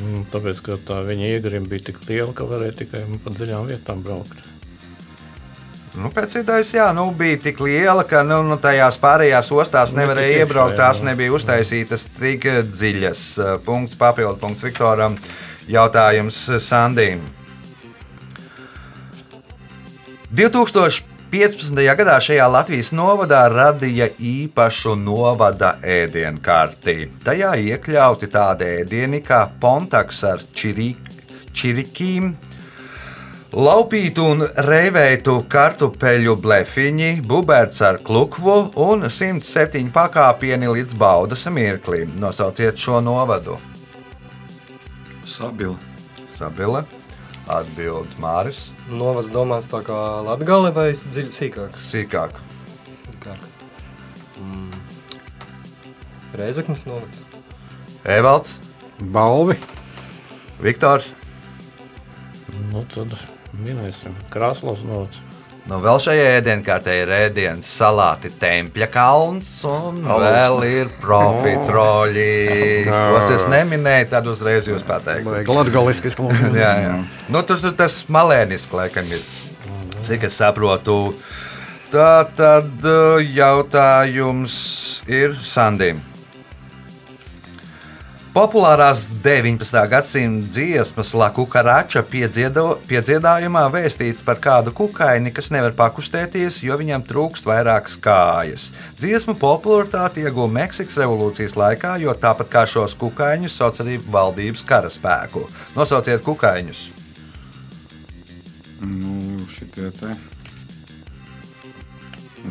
Mm, 0.00 0.22
Tāpēc, 0.32 0.62
ka 0.64 0.78
tā 0.86 1.02
viņa 1.04 1.34
iegrima 1.34 1.68
bija 1.68 1.90
tik 1.90 2.00
liela, 2.08 2.32
ka 2.36 2.46
varēja 2.48 2.78
tikai 2.84 3.04
pa 3.24 3.34
dziļām 3.34 3.68
vietām 3.68 4.00
braukt. 4.06 4.46
Nu, 5.98 6.06
pēc 6.14 6.36
idejas, 6.38 6.70
jā, 6.70 6.86
nu, 6.94 7.08
bija 7.18 7.40
tik 7.42 7.60
liela, 7.64 8.04
ka 8.06 8.22
nu, 8.22 8.38
nu, 8.46 8.56
tajās 8.62 8.96
pārējās 9.02 9.50
ostās 9.50 9.90
Nu, 9.90 9.98
nevarēja 10.00 10.36
tik 10.36 10.44
iebraukt. 10.44 10.78
Tās 10.78 11.02
nebija 11.06 11.34
uztaisītas 11.34 12.06
tik 12.20 12.46
dziļas. 12.70 13.26
Punkts, 13.66 13.98
papildu 13.98 14.38
punkts 14.40 14.62
Viktoram. 14.64 15.18
Jautājums 15.70 16.38
Sandīm. 16.62 17.20
2015. 21.30 21.78
gadā 21.94 22.16
šajā 22.18 22.46
Latvijas 22.50 22.88
novadā 22.90 23.44
radīja 23.52 24.08
īpašu 24.18 24.96
novada 24.98 25.76
ēdienkarti. 25.78 26.96
Tajā 27.22 27.52
iekļauti 27.70 28.26
tādi 28.32 28.66
ēdieni 28.80 29.22
kā 29.22 29.44
pontaks 29.60 30.24
ar 30.24 30.42
čirī- 30.54 30.96
čirikiem, 31.54 32.34
Laupītu 33.50 34.24
un 34.30 34.44
rēvētu 34.46 35.32
kartupeļu 35.50 36.36
blefiņi, 36.38 37.08
buberts 37.26 37.80
ar 37.82 37.96
klukvu 37.98 38.70
un 38.78 39.02
107 39.10 39.90
pakāpieni 39.90 40.70
līdz 40.70 40.94
baudas 40.94 41.42
mirklim. 41.50 42.12
Nosauciet 42.22 42.78
šo 42.78 43.00
novadu. 43.00 43.58
Sabila. 45.26 45.74
Sabila, 46.30 46.84
atbild 47.50 48.14
Māris, 48.22 48.68
Novads 48.90 49.30
domāts 49.32 49.70
tā 49.70 49.82
kā 49.86 49.98
Latgale 50.26 50.72
vai 50.74 50.90
dziļi 50.94 51.34
sīkāk? 51.36 51.78
sīkāk. 51.84 52.38
Sīkāk. 53.02 53.46
Mm. 54.40 54.70
Reizeknis 56.40 56.86
novads. 56.88 57.24
Evalds, 58.04 58.54
Balvi. 59.00 59.58
Viktors. 60.60 61.10
Nu, 62.70 62.84
tad 62.92 63.14
minēsim 63.64 64.14
Krasnovs 64.32 64.84
nots. 64.86 65.20
Nu, 65.68 65.76
vēl 65.82 65.98
šajā 66.02 66.24
ēdienkartē 66.38 66.94
ir 67.02 67.10
ēdienas 67.14 67.68
salāti 67.78 68.30
Tempļa 68.40 68.88
kalns 68.90 69.50
un 69.68 70.00
Alūksne. 70.02 70.30
vēl 70.34 70.64
ir 70.70 70.88
profitroļi. 71.02 72.26
Tos 72.88 73.34
es 73.36 73.44
neminēju, 73.52 74.08
tad 74.10 74.30
uzreiz 74.32 74.66
jūs 74.70 74.82
pateiktu. 74.88 75.30
Vajag 75.30 75.52
latgaliski 75.60 76.10
izklausīt. 76.10 76.56
Jā, 76.58 76.72
jā. 76.86 76.96
Nu, 77.28 77.44
tas 77.46 77.64
ir 77.68 77.76
tas 77.78 78.00
malēnisks, 78.08 78.72
laikam, 78.74 79.12
ir. 79.12 79.22
Cik 80.06 80.26
es 80.30 80.40
saprotu. 80.40 81.14
Tā 81.92 82.24
tad 82.38 82.86
uh, 82.86 83.18
jautājums 83.20 84.54
ir 85.10 85.36
Sandim. 85.44 86.00
Populārās 88.30 89.08
19. 89.24 89.74
gadsimta 89.90 90.46
dziesmas 90.54 91.08
Lakukarača 91.18 92.04
piedziedājumā 92.06 93.62
vēstīts 93.74 94.22
par 94.22 94.38
kādu 94.38 94.70
kukaini, 94.70 95.32
kas 95.34 95.50
nevar 95.50 95.74
pakustēties, 95.74 96.60
jo 96.62 96.78
viņam 96.78 97.02
trūkst 97.08 97.48
vairākas 97.50 97.98
kājas. 97.98 98.68
Dziesmu 99.02 99.34
popularitāti 99.34 100.22
ieguva 100.22 100.46
Meksikas 100.60 101.00
revolūcijas 101.02 101.58
laikā, 101.58 101.96
jo 102.04 102.14
tāpat 102.14 102.54
kā 102.54 102.62
šos 102.70 102.94
kukaiņus 103.02 103.58
sauc 103.58 103.82
arī 103.82 103.98
valdības 103.98 104.62
karaspēku. 104.62 105.48
Nosauciet 105.74 106.22
kukaiņus! 106.22 106.86
Nu, 108.86 109.42
šitie 109.58 109.90
te. 109.98 110.14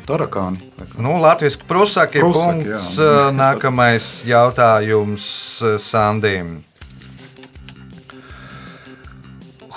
Tarakāni. 0.07 0.61
Nu, 0.97 1.17
Latvijas 1.21 1.57
prusaki 1.57 2.21
Prusaki, 2.21 2.65
punkts. 2.69 2.95
jā. 2.97 3.05
uh, 3.05 3.33
Nākamais 3.43 4.09
jautājums 4.27 5.25
uh, 5.61 5.77
Sandim. 5.81 6.59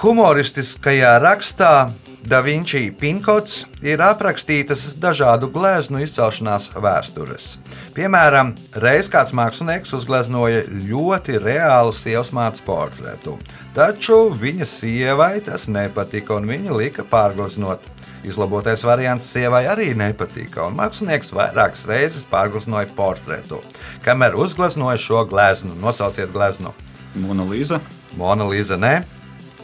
Humoristiskajā 0.03 1.15
rakstā 1.23 1.75
Da 2.23 2.39
Vinci 2.41 2.93
Pinkots 2.95 3.65
ir 3.83 3.99
aprakstītas 4.03 4.85
dažādu 5.03 5.49
gleznu 5.51 6.05
izcelšanās 6.05 6.69
vēstures. 6.79 7.57
Piemēram, 7.97 8.53
reiz 8.79 9.09
kāds 9.11 9.35
mākslinieks 9.35 9.91
uzgleznoja 9.99 10.63
ļoti 10.87 11.41
reālu 11.43 11.91
sievas 11.97 12.31
mātes 12.31 12.63
portretu, 12.63 13.35
taču 13.75 14.21
viņa 14.39 14.69
sievai 14.71 15.41
tas 15.43 15.67
nepatika 15.67 16.39
un 16.39 16.47
viņa 16.47 16.79
lika 16.79 17.03
pārgleznot. 17.11 17.91
Izlabotais 18.23 18.85
variants 18.87 19.27
sievai 19.27 19.65
arī 19.67 19.89
nepatika, 19.99 20.69
un 20.69 20.77
mākslinieks 20.79 21.33
vairākas 21.35 21.83
reizes 21.91 22.27
pārgleznoja 22.31 22.87
portretu. 22.95 23.59
Kamēr 24.05 24.39
uzgleznoja 24.39 25.01
šo 25.03 25.25
gleznu, 25.31 25.75
nosauciet 25.83 26.31
gleznu. 26.35 26.71
Mona 27.19 27.45
Līza. 27.49 27.81
Mona 28.17 28.47
Līza, 28.47 28.79
nē, 28.79 29.03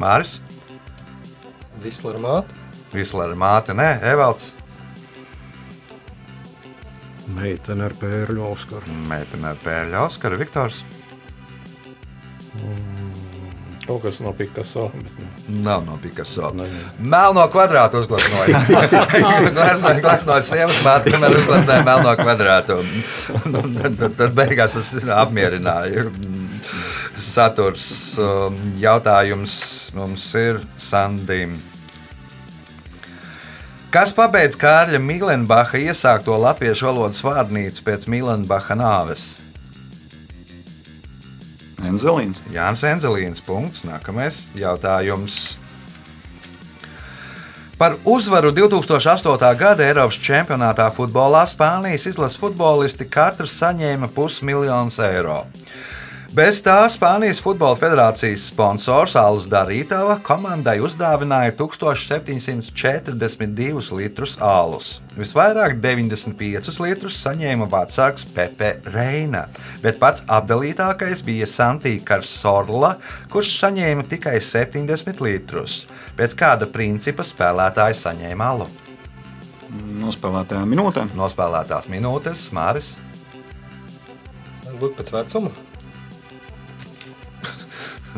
Māris, 0.01 0.39
Vislera 1.83 2.19
māte. 2.19 2.57
Vislera 2.93 3.37
māte, 3.39 3.77
nē, 3.77 3.91
Evalds, 4.11 4.53
Meitene 7.37 7.85
ar 7.85 7.93
pērļu 8.01 8.45
Oskaru. 8.49 8.95
meitene 9.09 9.51
ar 9.53 9.59
pēļu 9.65 9.99
Oskaru, 10.07 10.39
Viktors. 10.41 10.81
Kaut 13.89 14.03
kas 14.05 14.19
no 14.21 14.35
Picasso. 14.37 14.91
Bet, 14.93 15.13
nu, 15.49 15.63
Nav 15.65 15.87
no 15.87 15.95
Picasso. 16.03 16.51
ne, 16.53 16.67
Melno 17.01 17.47
kvadrātu 17.49 18.03
uzgleznoja. 18.03 18.61
Gleznoja, 18.69 19.95
gleznoja 20.03 20.45
sievas 20.45 20.83
māti, 20.87 21.15
kamēr 21.15 21.39
uzgleznoja 21.39 21.87
melno 21.87 22.13
kvadrātu. 22.21 22.77
Tad, 23.49 23.97
tad, 23.97 24.19
tad 24.21 24.37
beigās 24.37 24.77
tas 24.77 24.93
apmierināja. 25.25 26.05
Saturs 27.19 27.89
um, 28.21 28.61
jautājums 28.81 29.57
mums 29.97 30.29
ir 30.37 30.61
Sandim. 30.77 31.57
Kas 33.89 34.13
pabeidz 34.13 34.57
Kārļa 34.61 35.01
Milenbacha 35.01 35.81
iesākto 35.81 36.37
latviešu 36.37 36.91
valodas 36.91 37.25
vārnīcu 37.25 37.87
pēc 37.87 38.05
Milenbacha 38.13 38.77
nāves? 38.77 39.31
Enzelīns. 41.87 42.43
Jānis 42.53 42.83
Enzelīns. 42.89 43.43
Punkts. 43.45 43.85
Nākamais 43.87 44.47
jautājums. 44.59 45.57
Par 47.79 47.95
uzvaru 48.03 48.51
2008. 48.51 49.53
gada 49.55 49.85
Eiropas 49.87 50.17
čempionātā 50.19 50.89
futbolā 50.91 51.45
Spānijas 51.47 52.09
izlases 52.11 52.41
futbolisti 52.41 53.07
katrs 53.07 53.55
saņēma 53.61 54.09
pusmiljonus 54.17 54.99
eiro. 55.07 55.45
Bez 56.29 56.59
tā 56.61 56.83
Spānijas 56.93 57.39
Futbola 57.41 57.73
Federācijas 57.81 58.43
sponsors 58.51 59.15
Alus 59.17 59.47
Darītava 59.49 60.19
komandai 60.21 60.77
uzdāvināja 60.85 61.55
1742 61.57 63.97
litrus 63.97 64.37
alus. 64.45 65.01
Visvairāk 65.17 65.81
95 65.81 66.77
litrus 66.85 67.17
saņēma 67.25 67.65
vecāks 67.73 68.29
Pepe 68.37 68.77
Reina, 68.93 69.49
bet 69.81 69.97
pats 70.03 70.21
apdalītākais 70.29 71.25
bija 71.25 71.49
Santī 71.49 71.97
Karsorla, 72.05 73.01
kurš 73.33 73.49
saņēma 73.63 74.05
tikai 74.13 74.37
70 74.45 75.25
litrus. 75.25 75.89
Pēc 76.19 76.37
kāda 76.37 76.69
principa 76.69 77.25
spēlētāji 77.25 77.97
saņēma 78.03 78.51
alu? 78.53 78.69
Nospēlētajām 80.05 80.69
minūtēm. 80.77 81.09
Nospēlētās 81.17 81.89
minūtes, 81.89 82.53
Māris. 82.53 83.01
Varbūt 84.69 84.93
pēc 85.01 85.09
vecuma. 85.17 85.68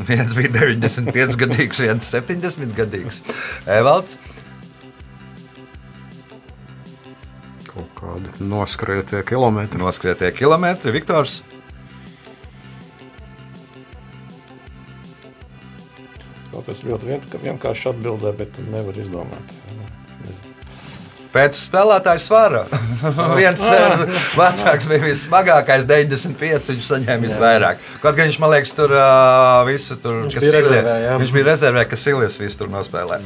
Viens 0.09 0.35
bija 0.37 0.51
95 0.55 1.39
gadīgs, 1.41 1.81
viens 1.83 2.11
70 2.15 2.77
gadīgs. 2.79 3.23
Evalds. 3.67 4.17
Kaut 7.71 7.91
kādi 7.99 8.51
noskrietie 8.51 9.23
kilometri. 9.27 9.81
Noskrietie 9.83 10.31
kilometri, 10.37 10.95
Viktors. 10.95 11.41
Kas 16.71 16.85
ļoti 16.87 17.09
vien, 17.09 17.23
vienkārši 17.43 17.89
atbildē, 17.91 18.31
bet 18.39 18.61
nevar 18.71 18.95
izdomāt. 19.01 19.60
Pēc 21.31 21.55
spēlētāja 21.55 22.19
svara. 22.25 22.65
viens 23.39 23.63
eh, 23.63 24.05
vecāks 24.35 24.89
bija 24.91 25.05
vissmagākais, 25.05 25.87
95. 25.87 26.73
Viņš 26.73 26.89
saņēma 26.91 27.23
visvairāk. 27.29 27.85
Kaut 28.03 28.19
gan 28.19 28.27
viņš 28.27 28.39
man 28.43 28.51
liekas, 28.57 28.75
tur 28.75 28.91
uh, 28.97 29.63
visu 29.69 29.95
tur 30.03 30.25
Viņš 30.25 30.39
bija 30.41 30.51
Silija- 30.51 30.61
rezervē, 30.61 30.97
jā. 31.07 31.17
Viņš 31.23 31.35
bija 31.39 31.49
rezervē, 31.53 31.87
ka 31.87 31.97
Silijas 32.01 32.41
visu 32.43 32.65
tur 32.65 32.73
nospēlē. 32.75 33.21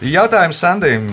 Jautājums 0.00 0.60
Sandim. 0.64 1.10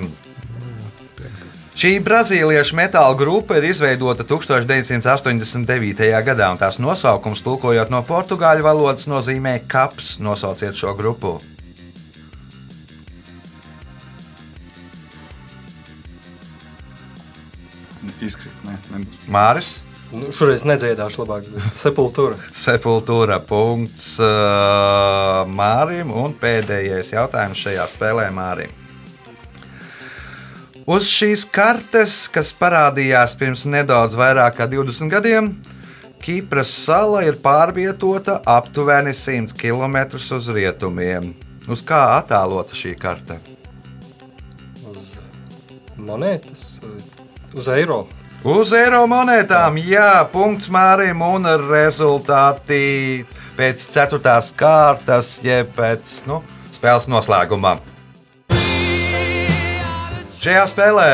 Šī 1.74 1.96
brazīliešu 2.06 2.78
metāla 2.78 3.16
grupa 3.18 3.58
ir 3.58 3.66
izveidota 3.72 4.24
1989. 4.30 6.06
gadā, 6.24 6.52
un 6.54 6.60
tās 6.62 6.78
nosaukums, 6.80 7.42
tulkojot 7.44 7.90
no 7.92 8.04
portugāļu 8.08 8.64
valodas, 8.64 9.10
nozīmē 9.10 9.58
kaps. 9.68 10.20
Nosauciet 10.24 10.78
šo 10.78 10.94
grupu. 10.96 11.40
Nebūs. 18.94 19.26
Māris, 19.34 19.74
Nu, 20.14 20.30
šoreiz 20.30 20.62
nedziedāšu 20.68 21.24
labāk. 21.24 21.48
Sepultūra. 21.84 22.38
Sepultūra 22.54 23.40
punkts 23.42 24.20
uh, 24.22 25.42
Mārim, 25.50 26.14
un 26.14 26.36
pēdējais 26.38 27.16
jautājums 27.16 27.62
šajā 27.66 27.88
spēlē 27.96 28.28
Mārim. 28.36 28.80
Uz 30.84 31.08
šīs 31.08 31.46
kartes, 31.48 32.26
kas 32.30 32.52
parādījās 32.60 33.38
pirms 33.40 33.64
nedaudz 33.66 34.18
vairāk 34.20 34.60
kā 34.60 34.68
20 34.70 35.10
gadiem, 35.10 35.54
Kipras 36.24 36.72
sala 36.72 37.26
ir 37.28 37.36
pārvietota 37.44 38.38
aptuveni 38.48 39.12
100 39.12 39.58
km 39.60 39.98
uz 40.16 40.46
rietumiem. 40.56 41.34
Uz 41.68 41.82
kā 41.84 42.00
attēlota 42.20 42.78
šī 42.80 42.94
karte? 43.00 43.42
Uz 44.88 45.10
monētas, 46.00 46.78
uz 47.56 47.68
eiro. 47.72 48.06
Uz 48.44 48.74
eiro 48.76 49.06
monētām, 49.08 49.78
jā, 49.80 50.26
punkts 50.28 50.68
Mārim 50.68 51.22
un 51.24 51.48
rezultāti 51.62 53.24
pēc 53.56 53.86
ceturtās 53.94 54.50
kārtas, 54.60 55.38
jeb 55.46 55.70
pēc 55.78 56.18
nu, 56.28 56.42
spēles 56.76 57.08
noslēguma. 57.08 57.78
Šajā 60.44 60.66
spēlē 60.74 61.08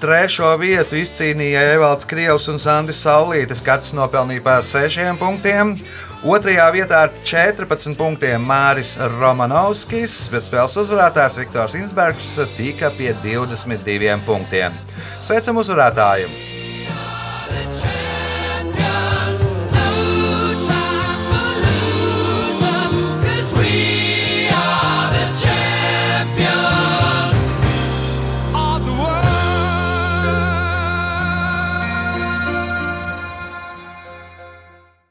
trešo 0.00 0.54
vietu 0.56 0.96
izcīnīja 0.96 1.66
Evalds 1.74 2.08
Krievs 2.08 2.48
un 2.48 2.56
Sandis 2.56 3.04
Saulītis. 3.04 3.60
Katrs 3.60 3.92
nopelnīja 3.92 4.46
pār 4.48 4.64
sešiem 4.64 5.20
punktiem. 5.20 5.76
Otrajā 6.24 6.72
vietā 6.72 7.04
ar 7.10 7.16
14 7.28 7.92
punktiem 8.00 8.40
Māris 8.40 8.96
Romanovskis, 9.18 10.22
bet 10.32 10.48
spēles 10.48 10.80
uzvarētājs 10.80 11.42
Viktors 11.44 11.76
Insbergs 11.76 12.38
tika 12.56 12.88
pie 12.96 13.12
22 13.20 14.16
punktiem. 14.24 14.80
Sveicam 15.20 15.60
uzvarētāju! 15.60 16.48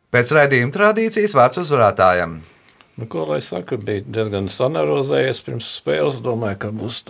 Pēc 0.09 0.31
raidījuma 0.33 0.73
tradīcijas 0.73 1.35
vārds 1.37 1.61
uzvarētājam. 1.61 2.39
Nu, 2.99 3.05
ko 3.07 3.23
lai 3.29 3.39
saka, 3.45 3.77
bija 3.79 4.03
diezgan 4.03 4.49
sanerozējies 4.51 5.39
pirms 5.45 5.69
spēles. 5.77 6.17
Domāju, 6.25 6.57
ka 6.65 6.71
būs, 6.75 7.03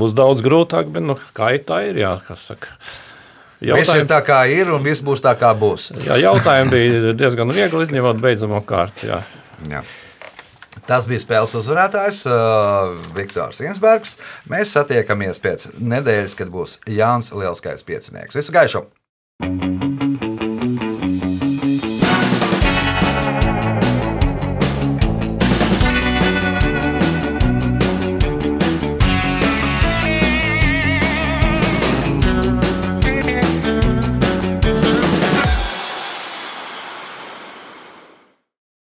būs 0.00 0.16
daudz 0.18 0.42
grūtāk, 0.42 0.88
bet 0.94 1.04
nu, 1.04 1.14
kā 1.36 1.52
tā 1.62 1.82
ir, 1.90 2.00
jā, 2.02 2.16
kas 2.26 2.48
saka. 2.50 2.72
Visiem 3.62 3.76
Jautājumi, 3.78 4.08
tā 4.10 4.18
kā 4.26 4.40
ir, 4.50 4.72
un 4.74 4.82
viss 4.82 5.04
būs 5.06 5.22
tā 5.22 5.36
kā 5.38 5.52
būs. 5.54 5.92
jā, 6.02 6.16
jautājumi 6.24 6.72
bija 6.72 7.12
diezgan 7.14 7.52
viegli 7.54 7.84
izņemot 7.86 8.18
beidzamo 8.24 8.58
kārtu. 8.66 9.06
Jā. 9.12 9.20
Jā. 9.70 9.84
Tas 10.88 11.06
bija 11.06 11.22
spēles 11.22 11.54
uzvarētājs 11.60 12.24
uh, 12.26 12.96
Viktors 13.14 13.62
Insbergs. 13.62 14.16
Mēs 14.50 14.74
satiekamies 14.74 15.38
pēc 15.44 15.68
nedēļas, 15.78 16.34
kad 16.40 16.50
būs 16.50 16.80
Jānis 16.90 17.30
Lielskais 17.36 17.86
piecinieks. 17.86 18.40
Visu 18.40 18.56
gaišu! 18.56 18.86